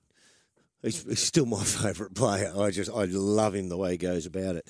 he's, 0.83 1.03
he's 1.05 1.21
still 1.21 1.47
my 1.47 1.65
favourite 1.65 2.15
player. 2.15 2.53
I 2.57 2.71
just 2.71 2.91
I 2.91 3.05
love 3.05 3.55
him 3.55 3.69
the 3.69 3.77
way 3.77 3.93
he 3.93 3.99
goes 3.99 4.27
about 4.27 4.57
it. 4.57 4.69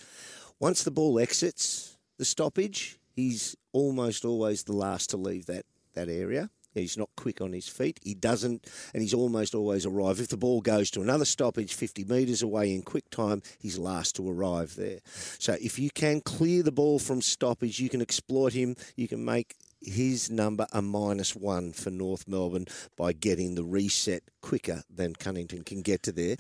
Once 0.59 0.83
the 0.85 0.91
ball 0.91 1.19
exits 1.19 1.97
the 2.19 2.25
stoppage, 2.25 2.99
he's 3.15 3.57
almost 3.73 4.25
always 4.25 4.65
the 4.65 4.73
last 4.75 5.11
to 5.11 5.17
leave 5.17 5.47
that 5.47 5.65
that 5.95 6.09
area. 6.09 6.51
He's 6.75 6.97
not 6.97 7.11
quick 7.17 7.41
on 7.41 7.53
his 7.53 7.69
feet. 7.69 8.01
He 8.03 8.15
doesn't, 8.15 8.67
and 8.95 9.03
he's 9.03 9.15
almost 9.15 9.55
always 9.55 9.87
arrive. 9.87 10.21
If 10.21 10.29
the 10.29 10.37
ball 10.37 10.61
goes 10.61 10.91
to 10.93 11.03
another 11.03 11.25
stoppage 11.25 11.75
50 11.75 12.05
metres 12.05 12.43
away 12.43 12.75
in 12.75 12.83
quick 12.83 13.11
time, 13.11 13.43
he's 13.59 13.79
last 13.79 14.17
to 14.17 14.31
arrive 14.31 14.77
there. 14.77 15.01
So 15.05 15.57
if 15.61 15.79
you 15.79 15.91
can 15.91 16.21
clear 16.21 16.63
the 16.63 16.73
ball 16.73 16.99
from 16.99 17.21
stoppage, 17.21 17.81
you 17.81 17.89
can 17.89 18.01
exploit 18.01 18.53
him. 18.53 18.77
You 18.97 19.09
can 19.09 19.25
make 19.25 19.57
his 19.81 20.31
number 20.31 20.67
a 20.73 20.81
minus 20.81 21.35
one 21.35 21.73
for 21.73 21.91
North 21.91 22.29
Melbourne 22.29 22.67
by 22.97 23.13
getting 23.13 23.55
the 23.55 23.65
reset 23.65 24.23
quicker 24.41 24.83
than 24.89 25.15
Cunnington 25.15 25.65
can 25.65 25.83
get 25.83 26.03
to 26.05 26.13
there. 26.13 26.37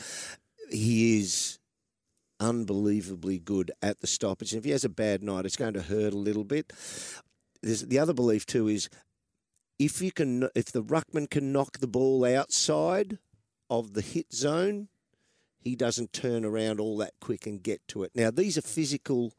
He 0.71 1.18
is 1.18 1.59
unbelievably 2.40 3.38
good 3.40 3.71
at 3.83 4.01
the 4.01 4.07
stoppage. 4.07 4.53
And 4.53 4.59
if 4.59 4.64
he 4.64 4.71
has 4.73 4.85
a 4.85 4.88
bad 4.88 5.23
night, 5.23 5.47
it's 5.47 5.57
going 5.57 5.75
to 5.75 5.83
hurt 5.83 6.12
a 6.12 6.18
little 6.18 6.45
bit. 6.45 6.73
There's, 7.62 7.83
the 7.83 7.99
other 7.99 8.12
belief 8.12 8.47
too 8.47 8.68
is 8.68 8.88
if 9.85 10.01
you 10.01 10.12
can, 10.12 10.49
if 10.55 10.66
the 10.66 10.83
ruckman 10.83 11.29
can 11.29 11.53
knock 11.53 11.79
the 11.79 11.88
ball 11.88 12.25
outside 12.25 13.18
of 13.68 13.95
the 13.95 14.01
hit 14.01 14.33
zone, 14.33 14.87
he 15.59 15.75
doesn't 15.75 16.12
turn 16.12 16.45
around 16.45 16.79
all 16.79 16.97
that 16.99 17.14
quick 17.21 17.47
and 17.47 17.62
get 17.62 17.87
to 17.88 18.05
it. 18.05 18.12
Now 18.14 18.31
these 18.31 18.57
are 18.57 18.62
physical 18.62 19.33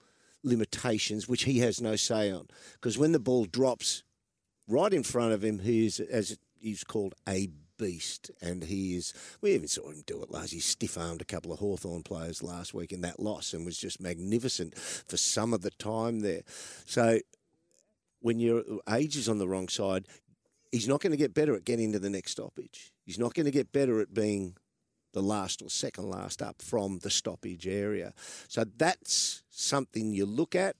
limitations 0.44 1.30
which 1.30 1.44
he 1.44 1.60
has 1.60 1.80
no 1.82 1.96
say 1.96 2.30
on 2.30 2.48
because 2.74 2.98
when 2.98 3.14
the 3.14 3.20
ball 3.20 3.46
drops 3.46 4.04
right 4.68 4.94
in 4.94 5.04
front 5.04 5.32
of 5.34 5.44
him, 5.46 5.60
he 5.60 5.86
is 5.86 6.02
as 6.02 6.38
he's 6.60 6.84
called 6.84 7.16
a 7.28 7.48
beast, 7.78 8.30
and 8.42 8.66
he 8.66 8.96
is. 8.96 9.14
We 9.42 9.52
even 9.52 9.68
saw 9.68 9.90
him 9.90 10.04
do 10.06 10.22
it 10.24 10.32
last. 10.32 10.52
He 10.52 10.60
stiff 10.60 10.98
armed 10.98 11.22
a 11.22 11.26
couple 11.26 11.54
of 11.54 11.60
Hawthorn 11.60 12.04
players 12.04 12.44
last 12.44 12.74
week 12.74 12.92
in 12.92 13.02
that 13.02 13.20
loss, 13.20 13.54
and 13.54 13.66
was 13.66 13.78
just 13.78 14.02
magnificent 14.02 14.78
for 14.78 15.18
some 15.18 15.54
of 15.54 15.62
the 15.62 15.72
time 15.72 16.20
there. 16.20 16.44
So 16.86 17.20
when 18.24 18.40
your 18.40 18.64
age 18.90 19.18
is 19.18 19.28
on 19.28 19.38
the 19.38 19.48
wrong 19.48 19.68
side, 19.68 20.08
he's 20.74 20.88
not 20.88 21.00
going 21.00 21.12
to 21.12 21.18
get 21.18 21.36
better 21.36 21.56
at 21.56 21.64
getting 21.64 21.92
to 21.94 22.00
the 22.00 22.10
next 22.10 22.32
stoppage. 22.32 22.92
He's 23.06 23.20
not 23.20 23.36
going 23.36 23.46
to 23.46 23.52
get 23.52 23.72
better 23.72 24.02
at 24.02 24.14
being 24.14 24.58
the 25.14 25.22
last 25.22 25.62
or 25.62 25.70
second 25.70 26.10
last 26.10 26.42
up 26.42 26.62
from 26.62 27.00
the 27.00 27.12
stoppage 27.12 27.68
area. 27.68 28.14
So 28.48 28.66
that's 28.78 29.44
something 29.52 30.14
you 30.14 30.26
look 30.26 30.56
at 30.56 30.76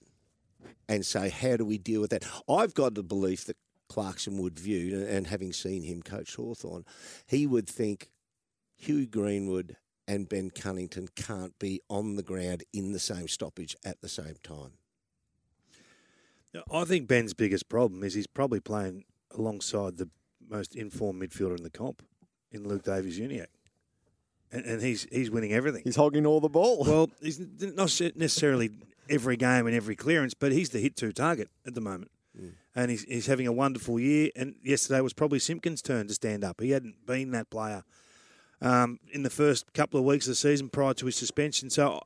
and 0.88 1.06
say, 1.06 1.28
how 1.28 1.56
do 1.56 1.64
we 1.64 1.78
deal 1.78 2.00
with 2.00 2.10
that? 2.10 2.26
I've 2.48 2.74
got 2.74 2.94
the 2.94 3.04
belief 3.04 3.44
that 3.44 3.56
Clarkson 3.88 4.38
would 4.38 4.58
view, 4.58 5.06
and 5.08 5.28
having 5.28 5.52
seen 5.52 5.84
him 5.84 6.02
coach 6.02 6.34
Hawthorn, 6.34 6.84
he 7.26 7.46
would 7.46 7.68
think 7.68 8.10
Hugh 8.74 9.06
Greenwood 9.06 9.76
and 10.08 10.28
Ben 10.28 10.50
Cunnington 10.50 11.08
can't 11.14 11.56
be 11.60 11.80
on 11.88 12.16
the 12.16 12.22
ground 12.22 12.64
in 12.72 12.92
the 12.92 12.98
same 12.98 13.28
stoppage 13.28 13.76
at 13.84 14.00
the 14.00 14.08
same 14.08 14.36
time. 14.42 14.72
I 16.72 16.84
think 16.84 17.06
Ben's 17.06 17.34
biggest 17.34 17.68
problem 17.68 18.02
is 18.02 18.14
he's 18.14 18.26
probably 18.26 18.60
playing 18.60 19.04
alongside 19.34 19.96
the 19.96 20.08
most 20.48 20.74
informed 20.74 21.22
midfielder 21.22 21.56
in 21.56 21.62
the 21.62 21.70
comp 21.70 22.02
in 22.52 22.66
Luke 22.68 22.84
Davies-Uniacke. 22.84 23.46
And, 24.52 24.64
and 24.64 24.82
he's 24.82 25.06
he's 25.10 25.30
winning 25.30 25.52
everything. 25.52 25.82
He's 25.84 25.96
hogging 25.96 26.26
all 26.26 26.40
the 26.40 26.48
ball. 26.48 26.84
Well, 26.88 27.10
he's 27.20 27.40
not 27.60 28.00
necessarily 28.14 28.70
every 29.10 29.36
game 29.36 29.66
and 29.66 29.74
every 29.74 29.96
clearance, 29.96 30.34
but 30.34 30.52
he's 30.52 30.70
the 30.70 30.78
hit 30.78 30.96
to 30.96 31.12
target 31.12 31.48
at 31.66 31.74
the 31.74 31.80
moment. 31.80 32.10
And 32.76 32.90
he's, 32.90 33.04
he's 33.04 33.26
having 33.26 33.46
a 33.46 33.52
wonderful 33.52 34.00
year. 34.00 34.30
And 34.34 34.56
yesterday 34.62 35.00
was 35.00 35.12
probably 35.12 35.38
Simpkin's 35.38 35.82
turn 35.82 36.08
to 36.08 36.14
stand 36.14 36.42
up. 36.42 36.60
He 36.60 36.70
hadn't 36.70 37.06
been 37.06 37.30
that 37.30 37.48
player 37.48 37.84
um, 38.60 38.98
in 39.12 39.22
the 39.22 39.30
first 39.30 39.72
couple 39.72 40.00
of 40.00 40.06
weeks 40.06 40.26
of 40.26 40.32
the 40.32 40.36
season 40.36 40.68
prior 40.68 40.94
to 40.94 41.06
his 41.06 41.14
suspension. 41.14 41.70
So, 41.70 42.00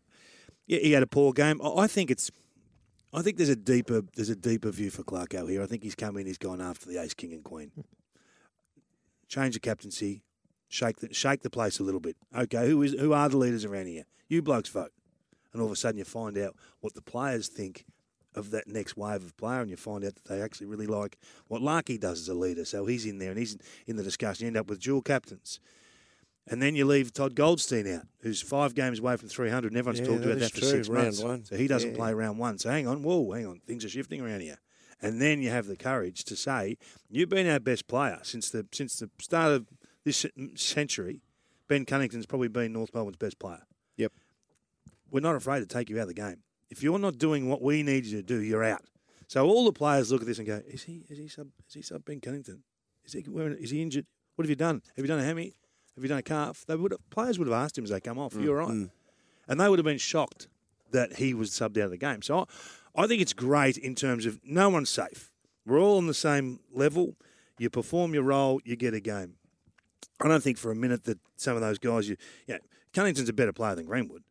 yeah, 0.66 0.80
he 0.80 0.92
had 0.92 1.02
a 1.02 1.06
poor 1.06 1.32
game. 1.32 1.60
I 1.62 1.86
think 1.86 2.10
it's. 2.10 2.30
I 3.12 3.22
think 3.22 3.36
there's 3.38 3.48
a 3.48 3.56
deeper 3.56 4.02
there's 4.16 4.28
a 4.28 4.36
deeper 4.36 4.70
view 4.70 4.90
for 4.90 5.02
Clarko 5.02 5.48
here. 5.48 5.62
I 5.62 5.66
think 5.66 5.82
he's 5.82 5.94
come 5.94 6.16
in, 6.16 6.26
he's 6.26 6.38
gone 6.38 6.60
after 6.60 6.88
the 6.88 7.00
ace, 7.00 7.14
king, 7.14 7.32
and 7.32 7.42
queen. 7.42 7.72
Change 9.28 9.54
the 9.54 9.60
captaincy, 9.60 10.22
shake 10.68 10.98
the 10.98 11.12
shake 11.12 11.42
the 11.42 11.50
place 11.50 11.78
a 11.78 11.82
little 11.82 12.00
bit. 12.00 12.16
Okay, 12.36 12.68
who 12.68 12.82
is 12.82 12.92
who 12.92 13.12
are 13.12 13.28
the 13.28 13.38
leaders 13.38 13.64
around 13.64 13.86
here? 13.86 14.04
You 14.28 14.42
blokes 14.42 14.68
vote, 14.68 14.92
and 15.52 15.62
all 15.62 15.66
of 15.66 15.72
a 15.72 15.76
sudden 15.76 15.98
you 15.98 16.04
find 16.04 16.36
out 16.36 16.54
what 16.80 16.94
the 16.94 17.02
players 17.02 17.48
think 17.48 17.86
of 18.34 18.50
that 18.50 18.68
next 18.68 18.96
wave 18.96 19.24
of 19.24 19.36
player, 19.36 19.60
and 19.60 19.70
you 19.70 19.76
find 19.76 20.04
out 20.04 20.14
that 20.14 20.24
they 20.26 20.42
actually 20.42 20.66
really 20.66 20.86
like 20.86 21.18
what 21.48 21.62
Larkey 21.62 21.98
does 21.98 22.20
as 22.20 22.28
a 22.28 22.34
leader. 22.34 22.64
So 22.64 22.84
he's 22.86 23.06
in 23.06 23.18
there 23.18 23.30
and 23.30 23.38
he's 23.38 23.56
in 23.86 23.96
the 23.96 24.02
discussion. 24.02 24.44
You 24.44 24.48
end 24.48 24.56
up 24.58 24.68
with 24.68 24.80
dual 24.80 25.02
captains. 25.02 25.60
And 26.50 26.62
then 26.62 26.74
you 26.74 26.84
leave 26.86 27.12
Todd 27.12 27.34
Goldstein 27.34 27.86
out, 27.86 28.06
who's 28.20 28.40
five 28.40 28.74
games 28.74 28.98
away 29.00 29.16
from 29.16 29.28
300, 29.28 29.68
and 29.72 29.76
everyone's 29.76 30.00
Yeah, 30.00 30.06
talked 30.06 30.24
about 30.24 30.38
that 30.38 30.52
for 30.52 30.60
true, 30.60 30.68
six 30.70 30.88
round 30.88 31.04
months. 31.06 31.20
one. 31.22 31.44
So 31.44 31.56
he 31.56 31.66
doesn't 31.66 31.90
Yeah. 31.90 31.96
play 31.96 32.14
round 32.14 32.38
one. 32.38 32.58
So 32.58 32.70
hang 32.70 32.86
on, 32.86 33.02
whoa, 33.02 33.30
hang 33.32 33.46
on, 33.46 33.60
things 33.60 33.84
are 33.84 33.88
shifting 33.88 34.20
around 34.20 34.40
here. 34.40 34.58
And 35.00 35.20
then 35.20 35.40
you 35.42 35.50
have 35.50 35.66
the 35.66 35.76
courage 35.76 36.24
to 36.24 36.34
say, 36.36 36.76
you've 37.08 37.28
been 37.28 37.46
our 37.46 37.60
best 37.60 37.86
player 37.86 38.18
since 38.24 38.50
the 38.50 38.66
since 38.72 38.98
the 38.98 39.10
start 39.20 39.52
of 39.52 39.68
this 40.04 40.24
century. 40.56 41.20
Ben 41.68 41.84
Cunnington's 41.84 42.26
probably 42.26 42.48
been 42.48 42.72
North 42.72 42.92
Melbourne's 42.94 43.16
best 43.18 43.38
player. 43.38 43.62
Yep. 43.96 44.12
We're 45.10 45.20
not 45.20 45.36
afraid 45.36 45.60
to 45.60 45.66
take 45.66 45.90
you 45.90 45.98
out 45.98 46.02
of 46.02 46.08
the 46.08 46.14
game. 46.14 46.42
If 46.70 46.82
you're 46.82 46.98
not 46.98 47.18
doing 47.18 47.48
what 47.48 47.62
we 47.62 47.82
need 47.82 48.06
you 48.06 48.16
to 48.16 48.22
do, 48.22 48.40
you're 48.40 48.64
out. 48.64 48.82
So 49.26 49.46
all 49.46 49.64
the 49.66 49.72
players 49.72 50.10
look 50.10 50.22
at 50.22 50.26
this 50.26 50.38
and 50.38 50.46
go, 50.46 50.62
"Is 50.66 50.84
he? 50.84 51.04
Is 51.08 51.18
he 51.18 51.28
sub? 51.28 51.48
Is 51.68 51.74
he 51.74 51.82
sub 51.82 52.04
Ben 52.04 52.20
Cunnington? 52.20 52.64
Is 53.04 53.12
he 53.12 53.24
wearing? 53.28 53.56
Is 53.58 53.70
he 53.70 53.82
injured? 53.82 54.06
What 54.34 54.44
have 54.44 54.50
you 54.50 54.56
done? 54.56 54.82
Have 54.96 55.04
you 55.04 55.08
done 55.08 55.18
a 55.18 55.24
hammy? 55.24 55.54
Have 55.98 56.04
you 56.04 56.08
done 56.08 56.18
a 56.18 56.22
calf?" 56.22 56.64
They 56.66 56.76
would 56.76 56.92
have, 56.92 57.10
players 57.10 57.38
would 57.38 57.48
have 57.48 57.60
asked 57.60 57.76
him 57.76 57.84
as 57.84 57.90
they 57.90 58.00
come 58.00 58.18
off. 58.18 58.34
Mm, 58.34 58.44
You're 58.44 58.56
right, 58.56 58.68
mm. 58.68 58.90
and 59.48 59.60
they 59.60 59.68
would 59.68 59.78
have 59.78 59.84
been 59.84 59.98
shocked 59.98 60.46
that 60.92 61.16
he 61.16 61.34
was 61.34 61.50
subbed 61.50 61.76
out 61.76 61.86
of 61.86 61.90
the 61.90 61.96
game. 61.96 62.22
So 62.22 62.46
I, 62.96 63.02
I 63.02 63.06
think 63.08 63.20
it's 63.20 63.32
great 63.32 63.76
in 63.76 63.94
terms 63.94 64.24
of 64.24 64.38
no 64.44 64.68
one's 64.68 64.90
safe. 64.90 65.32
We're 65.66 65.80
all 65.80 65.98
on 65.98 66.06
the 66.06 66.14
same 66.14 66.60
level. 66.72 67.16
You 67.58 67.68
perform 67.68 68.14
your 68.14 68.22
role, 68.22 68.60
you 68.64 68.76
get 68.76 68.94
a 68.94 69.00
game. 69.00 69.34
I 70.20 70.28
don't 70.28 70.42
think 70.42 70.58
for 70.58 70.70
a 70.70 70.76
minute 70.76 71.04
that 71.04 71.18
some 71.36 71.56
of 71.56 71.60
those 71.60 71.78
guys, 71.78 72.08
you, 72.08 72.16
yeah, 72.46 72.58
Cunnington's 72.92 73.28
a 73.28 73.32
better 73.32 73.52
player 73.52 73.74
than 73.74 73.86
Greenwood, 73.86 74.22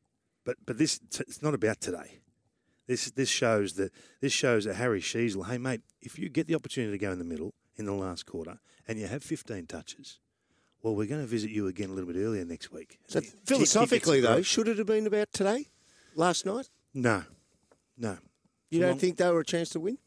but 0.45 0.57
but 0.65 0.77
this 0.77 0.99
it's 1.19 1.41
not 1.41 1.53
about 1.53 1.81
today. 1.81 2.19
This 2.87 3.11
this 3.11 3.29
shows 3.29 3.73
that 3.73 3.91
this 4.21 4.31
shows 4.31 4.63
that 4.65 4.75
Harry 4.75 5.01
Sheezel, 5.01 5.47
hey 5.47 5.57
mate, 5.57 5.81
if 6.01 6.17
you 6.17 6.29
get 6.29 6.47
the 6.47 6.55
opportunity 6.55 6.91
to 6.91 6.97
go 6.97 7.11
in 7.11 7.19
the 7.19 7.25
middle 7.25 7.53
in 7.75 7.85
the 7.85 7.93
last 7.93 8.25
quarter 8.25 8.59
and 8.87 8.97
you 8.97 9.07
have 9.07 9.23
15 9.23 9.67
touches, 9.67 10.19
well, 10.81 10.95
we're 10.95 11.07
going 11.07 11.21
to 11.21 11.27
visit 11.27 11.49
you 11.51 11.67
again 11.67 11.89
a 11.89 11.93
little 11.93 12.11
bit 12.11 12.19
earlier 12.19 12.45
next 12.45 12.71
week. 12.71 12.99
So 13.07 13.21
philosophically, 13.45 14.21
though, 14.21 14.41
should 14.41 14.67
it 14.67 14.77
have 14.77 14.87
been 14.87 15.07
about 15.07 15.31
today, 15.33 15.67
last 16.15 16.45
night? 16.45 16.69
no, 16.93 17.23
no, 17.97 18.17
You 18.69 18.79
don't 18.79 18.99
think 18.99 19.17
they 19.17 19.29
were 19.29 19.39
a 19.41 19.45
chance 19.45 19.69
to 19.69 19.79
win? 19.79 19.97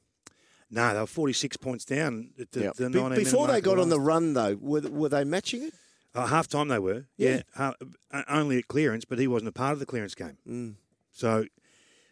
no, 0.71 0.95
they 0.95 1.01
were 1.01 1.07
46 1.07 1.57
points 1.57 1.85
down 1.85 2.31
at 2.41 2.53
the, 2.53 2.61
Yep. 2.61 2.75
the 2.77 2.91
Be- 2.91 3.17
before 3.25 3.49
they 3.49 3.61
got 3.61 3.79
on 3.79 3.89
the 3.89 3.99
run, 4.01 4.35
though, 4.35 4.57
were, 4.61 4.81
were 4.83 5.09
they 5.09 5.25
matching 5.25 5.63
it? 5.65 5.75
Uh, 6.15 6.27
half 6.27 6.49
time 6.49 6.69
they 6.69 6.79
were, 6.79 7.07
Yeah. 7.17 7.43
yeah, 7.57 7.73
ha- 8.13 8.25
only 8.29 8.59
at 8.59 8.69
clearance, 8.69 9.05
but 9.05 9.19
he 9.19 9.27
wasn't 9.29 9.49
a 9.49 9.53
part 9.53 9.73
of 9.75 9.79
the 9.81 9.87
clearance 9.87 10.15
game. 10.15 10.39
Mm. 10.49 10.75
So 11.13 11.47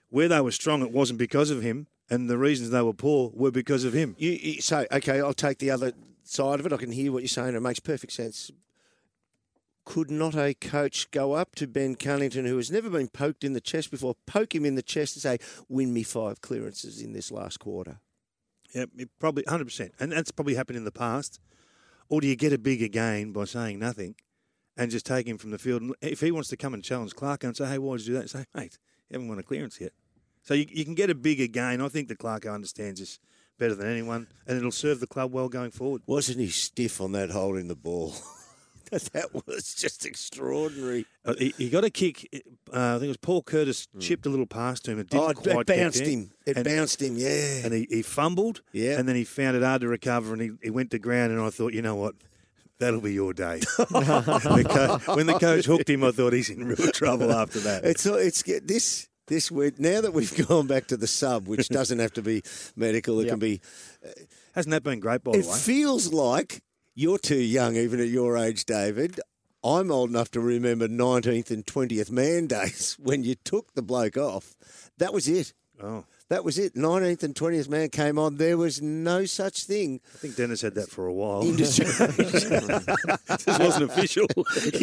where 0.09 0.29
they 0.29 0.41
were 0.41 0.53
strong, 0.53 0.83
it 0.83 0.91
wasn't 0.93 1.19
because 1.19 1.51
of 1.51 1.63
him, 1.63 1.87
and 2.11 2.29
the 2.31 2.39
reasons 2.39 2.71
they 2.71 2.83
were 2.83 2.93
poor 2.95 3.31
were 3.35 3.51
because 3.51 3.85
of 3.85 3.93
him. 3.93 4.15
You, 4.19 4.31
you 4.33 4.61
so 4.61 4.87
okay. 4.93 5.21
I'll 5.21 5.35
take 5.35 5.59
the 5.59 5.71
other 5.71 5.93
side 6.29 6.61
of 6.61 6.67
it. 6.67 6.73
I 6.73 6.77
can 6.77 6.93
hear 6.93 7.13
what 7.13 7.23
you're 7.23 7.29
saying. 7.29 7.55
It 7.55 7.61
makes 7.61 7.81
perfect 7.81 8.13
sense. 8.13 8.51
Could 9.85 10.11
not 10.11 10.35
a 10.35 10.53
coach 10.55 11.11
go 11.11 11.33
up 11.33 11.55
to 11.57 11.67
Ben 11.67 11.95
Cunnington, 11.95 12.45
who 12.45 12.57
has 12.57 12.71
never 12.71 12.91
been 12.91 13.09
poked 13.09 13.43
in 13.43 13.55
the 13.55 13.61
chest 13.61 13.91
before, 13.91 14.15
poke 14.27 14.55
him 14.55 14.67
in 14.67 14.75
the 14.75 14.83
chest 14.83 15.17
and 15.17 15.23
say, 15.23 15.39
"Win 15.69 15.95
me 15.95 16.03
five 16.03 16.43
clearances 16.43 17.01
in 17.01 17.15
this 17.15 17.31
last 17.31 17.59
quarter"? 17.59 18.01
Yeah, 18.75 18.85
probably 19.19 19.45
100%. 19.45 19.93
And 19.99 20.13
that's 20.13 20.31
probably 20.31 20.55
happened 20.55 20.77
in 20.77 20.85
the 20.85 20.93
past. 20.93 21.41
Or 22.09 22.21
do 22.21 22.27
you 22.27 22.37
get 22.37 22.53
a 22.53 22.59
bigger 22.59 22.89
gain 22.89 23.33
by 23.33 23.45
saying 23.45 23.79
nothing 23.79 24.15
and 24.77 24.91
just 24.91 25.07
take 25.07 25.27
him 25.27 25.39
from 25.39 25.51
the 25.51 25.59
field? 25.59 25.83
And 25.83 25.95
If 26.01 26.21
he 26.21 26.31
wants 26.31 26.49
to 26.51 26.57
come 26.57 26.75
and 26.75 26.85
challenge 26.85 27.15
Clark 27.15 27.45
and 27.45 27.57
say, 27.57 27.67
hey, 27.67 27.79
why 27.79 27.97
did 27.97 28.07
you 28.07 28.15
do 28.15 28.21
that? 28.21 28.31
Say, 28.31 28.45
mate, 28.55 28.79
you 29.09 29.15
haven't 29.15 29.29
won 29.29 29.39
a 29.39 29.43
clearance 29.43 29.81
yet. 29.81 29.93
So 30.43 30.55
you, 30.55 30.67
you 30.69 30.85
can 30.85 30.95
get 30.95 31.11
a 31.11 31.15
bigger 31.15 31.47
gain. 31.47 31.81
I 31.81 31.89
think 31.89 32.09
that 32.09 32.19
Clarko 32.19 32.53
understands 32.53 33.01
this 33.01 33.19
better 33.59 33.75
than 33.75 33.89
anyone, 33.91 34.27
and 34.47 34.57
it'll 34.57 34.71
serve 34.71 35.01
the 35.01 35.07
club 35.07 35.33
well 35.33 35.49
going 35.49 35.71
forward. 35.71 36.03
Wasn't 36.07 36.39
he 36.39 36.49
stiff 36.49 37.01
on 37.01 37.13
that 37.13 37.31
holding 37.31 37.69
the 37.69 37.77
ball? 37.77 38.15
that 38.91 39.29
was 39.47 39.75
just 39.75 40.07
extraordinary. 40.07 41.05
Uh, 41.25 41.35
he, 41.39 41.53
he 41.59 41.69
got 41.69 41.85
a 41.85 41.91
kick. 41.91 42.27
Uh, 42.73 42.95
I 42.95 42.99
think 42.99 43.05
it 43.05 43.09
was 43.09 43.17
Paul 43.19 43.43
Curtis 43.43 43.87
chipped 44.01 44.25
a 44.25 44.31
little 44.31 44.47
past 44.47 44.85
to 44.87 44.93
him. 44.93 44.99
It 45.01 45.11
didn't 45.11 45.25
Oh, 45.25 45.29
it, 45.31 45.37
quite 45.37 45.61
it 45.61 45.67
bounced 45.67 46.01
him. 46.07 46.31
It 46.47 46.57
And- 46.57 46.65
bounced 46.65 47.03
him. 47.03 47.17
Yeah. 47.17 47.65
and 47.65 47.75
he, 47.75 47.87
he 47.91 48.03
fumbled. 48.03 48.63
Yeah. 48.73 48.99
And 48.99 49.07
then 49.09 49.15
he 49.17 49.25
found 49.25 49.57
it 49.57 49.63
hard 49.63 49.83
to 49.83 49.89
recover, 49.89 50.33
and 50.33 50.41
he, 50.41 50.51
he 50.63 50.71
went 50.71 50.91
to 50.93 50.99
ground. 50.99 51.33
And 51.33 51.41
I 51.43 51.51
thought, 51.51 51.75
you 51.75 51.83
know 51.83 51.97
what, 51.97 52.15
that'll 52.79 53.01
be 53.03 53.13
your 53.13 53.35
day. 53.35 53.61
The 53.79 55.01
co- 55.05 55.15
when 55.15 55.27
the 55.27 55.39
coach 55.39 55.67
hooked 55.67 55.91
him, 55.91 56.03
I 56.05 56.11
thought 56.11 56.33
he's 56.33 56.49
in 56.49 56.65
real 56.67 56.91
trouble 56.93 57.31
after 57.33 57.61
that. 57.61 57.85
It's 57.85 58.07
it's 58.07 58.43
this 58.65 59.09
this 59.29 59.51
week 59.51 59.79
now 59.79 60.01
that 60.01 60.13
we've 60.13 60.47
gone 60.49 60.67
back 60.67 60.87
to 60.89 60.97
the 60.97 61.07
sub, 61.07 61.47
which 61.47 61.69
doesn't 61.79 61.99
have 62.01 62.13
to 62.15 62.23
be 62.23 62.43
medical. 62.77 63.21
It 63.21 63.25
Yep. 63.25 63.31
can 63.33 63.39
be. 63.39 63.61
Hasn't 64.55 64.73
that 64.73 64.83
been 64.83 65.01
great, 65.01 65.23
by 65.23 65.33
the 65.33 65.39
way? 65.39 65.45
It 65.45 65.55
feels 65.61 66.13
like 66.13 66.63
you're 66.95 67.19
too 67.19 67.37
young, 67.41 67.77
even 67.77 68.01
at 68.01 68.09
your 68.09 68.37
age, 68.37 68.65
David. 68.65 69.21
I'm 69.65 69.91
old 69.91 70.11
enough 70.11 70.31
to 70.33 70.41
remember 70.41 70.89
19th 70.89 71.51
and 71.51 71.65
20th 71.65 72.11
man 72.11 72.47
days 72.47 72.97
when 73.03 73.23
you 73.25 73.35
took 73.45 73.75
the 73.75 73.83
bloke 73.83 74.17
off. 74.17 74.55
That 74.99 75.13
was 75.13 75.29
it. 75.29 75.53
Oh, 75.83 76.05
That 76.31 76.45
was 76.45 76.59
it. 76.59 76.75
19th 76.75 77.23
and 77.23 77.35
20th 77.35 77.69
man 77.71 77.89
came 77.89 78.19
on. 78.19 78.37
There 78.37 78.59
was 78.59 78.83
no 78.83 79.25
such 79.25 79.65
thing. 79.65 80.01
I 80.15 80.19
think 80.19 80.37
Dennis 80.37 80.61
had 80.61 80.75
that 80.75 80.91
for 80.91 81.07
a 81.07 81.13
while. 81.13 81.43
Industry. 81.43 81.87
this 81.89 83.47
wasn't 83.59 83.91
official. 83.91 84.27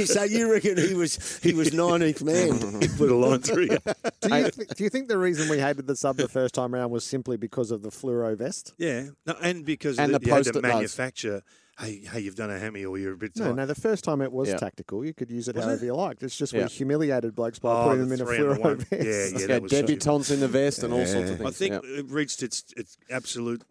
so 0.06 0.24
you 0.24 0.52
reckon 0.52 0.78
he 0.78 0.94
was 0.96 1.40
he 1.44 1.54
was 1.54 1.70
19th 1.70 2.24
man? 2.24 2.82
he 2.82 2.88
put 2.88 3.10
a 3.12 3.16
line 3.16 3.40
through 3.42 3.64
you. 3.64 3.78
Do 4.22 4.36
you, 4.36 4.50
th- 4.52 4.68
do 4.70 4.84
you 4.84 4.90
think 4.90 5.08
the 5.08 5.18
reason 5.18 5.48
we 5.50 5.60
hated 5.60 5.86
the 5.88 5.96
sub 5.96 6.18
the 6.18 6.28
first 6.28 6.56
time 6.56 6.74
around 6.74 6.90
was 6.92 7.04
simply 7.06 7.38
because 7.38 7.70
of 7.72 7.82
the 7.84 7.90
fluoro 7.90 8.36
vest? 8.36 8.74
Yeah, 8.78 9.10
no, 9.26 9.36
and 9.42 9.66
because 9.66 10.00
And 10.00 10.14
the, 10.14 10.20
the 10.20 10.26
you 10.26 10.34
had 10.34 10.44
to 10.46 10.52
post-it 10.54 10.64
notes. 10.64 10.74
manufacture. 10.76 11.44
Hey, 11.78 12.06
hey, 12.10 12.22
you've 12.22 12.36
done 12.36 12.50
a 12.50 12.58
hammy, 12.58 12.86
or 12.86 12.98
you're 12.98 13.14
a 13.14 13.18
bit 13.18 13.36
No, 13.36 13.48
tight. 13.48 13.56
no. 13.56 13.66
The 13.66 13.76
first 13.76 14.06
time 14.06 14.22
it 14.22 14.32
was 14.32 14.48
Yeah. 14.48 14.56
tactical. 14.56 15.04
You 15.04 15.14
could 15.14 15.30
use 15.30 15.50
it 15.50 15.56
Was 15.56 15.66
however 15.66 15.84
it? 15.84 15.88
you 15.88 15.94
liked. 15.96 16.24
It's 16.24 16.38
just 16.38 16.54
Yeah. 16.54 16.64
we 16.64 16.70
humiliated 16.70 17.36
blokes 17.36 17.60
by 17.60 17.70
Oh, 17.70 17.84
putting 17.90 18.00
the 18.00 18.06
them 18.06 18.14
in 18.14 18.22
a 18.22 18.26
three 18.26 18.38
and 18.38 18.56
the 18.56 18.60
one. 18.62 18.78
fluoro 18.78 18.88
vest. 18.88 18.92
Yeah, 18.92 19.00
yeah, 19.04 19.40
Yeah, 19.42 19.48
that 19.48 19.62
was 19.62 19.72
such 19.72 19.80
a- 19.84 19.88
debutantes 19.88 20.32
in 20.32 20.40
the 20.40 20.48
vest 20.48 20.84
and 20.84 20.94
all 20.94 21.06
sorts 21.06 21.32
of 21.32 21.38
things. 21.38 21.50
I 21.50 21.52
think 21.52 21.74
yeah. 21.74 22.00
it 22.00 22.06
reached 22.10 22.42
its 22.44 22.64
its 22.78 22.98
absolute 23.10 23.64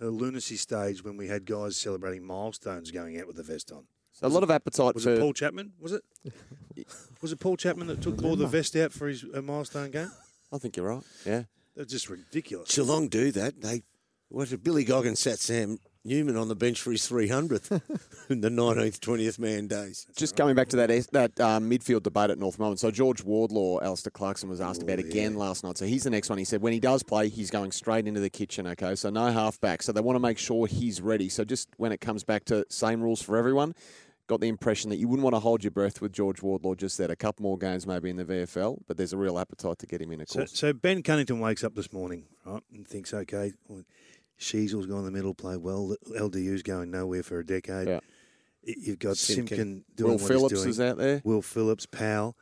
uh, 0.00 0.06
lunacy 0.06 0.56
stage 0.56 1.02
when 1.02 1.16
we 1.16 1.26
had 1.26 1.44
guys 1.46 1.76
celebrating 1.76 2.22
milestones 2.22 2.92
going 2.92 3.18
out 3.20 3.26
with 3.26 3.34
the 3.34 3.42
vest 3.42 3.72
on. 3.72 3.88
So 4.12 4.26
a 4.26 4.28
lot 4.28 4.44
of 4.44 4.50
appetite 4.52 4.94
Was 4.94 5.02
for 5.04 5.14
it 5.14 5.18
Paul 5.18 5.32
Chapman? 5.32 5.72
Was 5.80 5.90
it? 5.92 6.04
Was 7.20 7.32
it 7.32 7.40
Paul 7.40 7.56
Chapman 7.56 7.88
that 7.88 8.00
took 8.00 8.22
all 8.22 8.36
the 8.36 8.46
vest 8.46 8.76
out 8.76 8.92
for 8.92 9.08
his 9.08 9.24
uh, 9.34 9.42
milestone 9.42 9.90
game? 9.90 10.12
I 10.52 10.58
think 10.58 10.76
you're 10.76 10.86
right. 10.86 11.02
Yeah. 11.26 11.44
That's 11.74 11.90
just 11.90 12.08
ridiculous. 12.08 12.72
Geelong 12.72 13.08
do 13.08 13.32
that. 13.32 13.60
They 13.60 13.82
what 14.28 14.48
did 14.48 14.62
Billy 14.62 14.84
Goggins 14.84 15.18
sat 15.18 15.40
Sam 15.40 15.78
Newman 16.04 16.36
on 16.36 16.48
the 16.48 16.56
bench 16.56 16.80
for 16.80 16.90
his 16.92 17.02
300th 17.02 17.70
in 18.30 18.40
the 18.40 18.48
19th, 18.48 18.98
20th 19.00 19.38
man 19.38 19.66
days. 19.66 20.06
Just 20.16 20.36
coming 20.36 20.54
back 20.54 20.68
to 20.68 20.76
that 20.76 20.88
that 21.12 21.38
um, 21.40 21.68
midfield 21.68 22.02
debate 22.02 22.30
at 22.30 22.38
North 22.38 22.58
Melbourne. 22.58 22.78
So 22.78 22.90
George 22.90 23.22
Wardlaw, 23.22 23.80
Alastair 23.82 24.10
Clarkson 24.10 24.48
was 24.48 24.60
asked 24.60 24.82
about 24.82 24.98
again 24.98 25.34
last 25.34 25.64
night. 25.64 25.76
So 25.76 25.84
he's 25.86 26.04
the 26.04 26.10
next 26.10 26.30
one. 26.30 26.38
He 26.38 26.44
said 26.44 26.62
when 26.62 26.72
he 26.72 26.80
does 26.80 27.02
play, 27.02 27.28
he's 27.28 27.50
going 27.50 27.72
straight 27.72 28.06
into 28.06 28.20
the 28.20 28.30
kitchen. 28.30 28.66
Okay, 28.68 28.94
so 28.94 29.10
no 29.10 29.30
halfback. 29.32 29.82
So 29.82 29.92
they 29.92 30.00
want 30.00 30.16
to 30.16 30.20
make 30.20 30.38
sure 30.38 30.66
he's 30.66 31.00
ready. 31.00 31.28
So 31.28 31.44
just 31.44 31.68
when 31.76 31.92
it 31.92 32.00
comes 32.00 32.24
back 32.24 32.44
to 32.46 32.64
same 32.70 33.00
rules 33.02 33.20
for 33.22 33.36
everyone. 33.36 33.74
Got 34.28 34.42
the 34.42 34.48
impression 34.48 34.90
that 34.90 34.96
you 34.96 35.08
wouldn't 35.08 35.24
want 35.24 35.34
to 35.36 35.40
hold 35.40 35.64
your 35.64 35.70
breath 35.70 36.02
with 36.02 36.12
George 36.12 36.42
Wardlaw 36.42 36.74
just 36.74 36.98
that 36.98 37.10
a 37.10 37.16
couple 37.16 37.44
more 37.44 37.56
games 37.56 37.86
maybe 37.86 38.10
in 38.10 38.16
the 38.16 38.26
VFL, 38.26 38.76
but 38.86 38.98
there's 38.98 39.14
a 39.14 39.16
real 39.16 39.38
appetite 39.38 39.78
to 39.78 39.86
get 39.86 40.02
him 40.02 40.12
in, 40.12 40.20
of 40.20 40.28
So, 40.28 40.40
course. 40.40 40.52
so 40.52 40.74
Ben 40.74 41.02
Cunnington 41.02 41.40
wakes 41.40 41.64
up 41.64 41.74
this 41.74 41.94
morning, 41.94 42.24
right, 42.44 42.62
and 42.70 42.86
thinks, 42.86 43.14
okay, 43.14 43.52
well, 43.68 43.84
Sheezel's 44.38 44.86
gone 44.86 44.98
in 45.00 45.04
the 45.04 45.10
middle, 45.10 45.34
play 45.34 45.56
well. 45.56 45.94
LDU's 46.08 46.62
going 46.62 46.90
nowhere 46.90 47.22
for 47.22 47.38
a 47.40 47.46
decade. 47.46 47.88
Yeah. 47.88 48.00
You've 48.64 48.98
got 48.98 49.16
Simpkin. 49.16 49.56
Simpkin 49.56 49.84
doing 49.96 50.10
Will 50.12 50.18
what 50.18 50.28
Phillips 50.28 50.52
he's 50.52 50.60
doing. 50.60 50.70
is 50.70 50.80
out 50.80 50.98
there. 50.98 51.20
Will 51.24 51.42
Phillips, 51.42 51.86
Powell, 51.86 52.36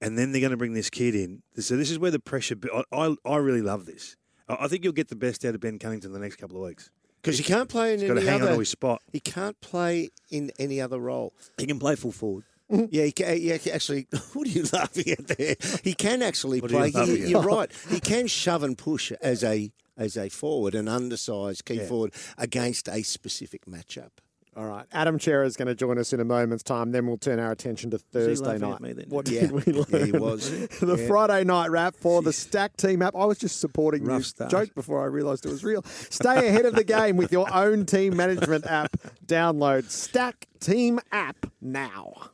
and 0.00 0.16
then 0.18 0.32
they're 0.32 0.40
going 0.40 0.52
to 0.52 0.56
bring 0.56 0.74
this 0.74 0.90
kid 0.90 1.14
in. 1.14 1.42
So 1.58 1.76
this 1.76 1.90
is 1.90 1.98
where 1.98 2.10
the 2.10 2.20
pressure. 2.20 2.56
I, 2.72 2.84
I, 2.92 3.14
I 3.26 3.36
really 3.36 3.62
love 3.62 3.86
this. 3.86 4.16
I 4.48 4.56
I 4.64 4.68
think 4.68 4.84
you'll 4.84 4.92
get 4.92 5.08
the 5.08 5.16
best 5.16 5.44
out 5.44 5.54
of 5.54 5.60
Ben 5.60 5.78
Cunnington 5.78 6.08
in 6.10 6.12
the 6.12 6.20
next 6.20 6.36
couple 6.36 6.56
of 6.56 6.62
weeks. 6.68 6.90
Because 7.20 7.38
he 7.38 7.44
can't 7.44 7.68
play 7.68 7.94
in 7.94 8.00
He's 8.00 8.08
got 8.08 8.14
to 8.14 8.20
any 8.20 8.28
hang 8.30 8.40
on 8.42 8.48
other. 8.48 8.52
to 8.54 8.58
his 8.60 8.68
spot. 8.68 9.00
He 9.12 9.20
can't 9.20 9.60
play 9.60 10.10
in 10.30 10.50
any 10.58 10.80
other 10.80 10.98
role. 10.98 11.32
He 11.58 11.66
can 11.66 11.78
play 11.78 11.94
full 11.96 12.12
forward. 12.12 12.44
Yeah, 12.90 13.04
he 13.04 13.12
can, 13.12 13.36
yeah. 13.38 13.58
Actually, 13.70 14.06
what 14.32 14.46
are 14.46 14.50
you 14.50 14.64
laughing 14.72 15.10
at 15.10 15.26
there? 15.28 15.56
He 15.84 15.92
can 15.92 16.22
actually 16.22 16.60
What 16.62 16.72
are 16.72 16.86
you 16.86 16.92
play. 16.92 17.00
laughing 17.00 17.16
He, 17.24 17.30
you're 17.30 17.42
right. 17.42 17.70
He 17.90 18.00
can 18.00 18.26
shove 18.28 18.62
and 18.62 18.78
push 18.78 19.12
as 19.20 19.44
a 19.44 19.70
as 19.96 20.16
a 20.16 20.28
forward, 20.28 20.74
an 20.74 20.88
undersized 20.88 21.64
key 21.64 21.74
Yeah. 21.74 21.86
forward 21.86 22.12
against 22.38 22.88
a 22.88 23.02
specific 23.02 23.66
matchup. 23.66 24.10
All 24.54 24.66
right. 24.66 24.84
Adam 24.92 25.18
Chera 25.18 25.46
is 25.46 25.56
going 25.56 25.68
to 25.68 25.74
join 25.74 25.96
us 25.96 26.12
in 26.12 26.20
a 26.20 26.26
moment's 26.26 26.62
time. 26.62 26.92
Then 26.92 27.06
we'll 27.06 27.16
turn 27.16 27.38
our 27.38 27.52
attention 27.52 27.90
to 27.92 27.98
Thursday 27.98 28.58
night. 28.58 28.74
at 28.74 28.80
me 28.82 28.92
then? 28.92 29.06
What 29.08 29.26
Yeah. 29.26 29.46
did 29.46 29.52
we 29.52 29.72
learn? 29.72 29.86
Yeah, 29.88 30.04
he 30.04 30.12
was. 30.12 30.50
the 30.80 30.96
Yeah. 30.98 31.06
Friday 31.06 31.44
night 31.44 31.70
wrap 31.70 31.96
for 31.96 32.20
the 32.20 32.34
Stack 32.34 32.76
Team 32.76 33.00
app. 33.00 33.16
I 33.16 33.24
was 33.24 33.38
just 33.38 33.60
supporting 33.60 34.04
Rough 34.04 34.18
this 34.18 34.26
start. 34.28 34.50
joke 34.50 34.74
before 34.74 35.00
I 35.02 35.06
realised 35.06 35.46
it 35.46 35.50
was 35.50 35.64
real. 35.64 35.82
Stay 36.10 36.48
ahead 36.48 36.66
of 36.66 36.74
the 36.74 36.84
game 36.84 37.16
with 37.16 37.32
your 37.32 37.50
own 37.54 37.86
team 37.86 38.14
management 38.14 38.66
app. 38.66 38.94
Download 39.24 39.88
Stack 39.88 40.46
Team 40.60 41.00
app 41.10 41.46
now. 41.62 42.31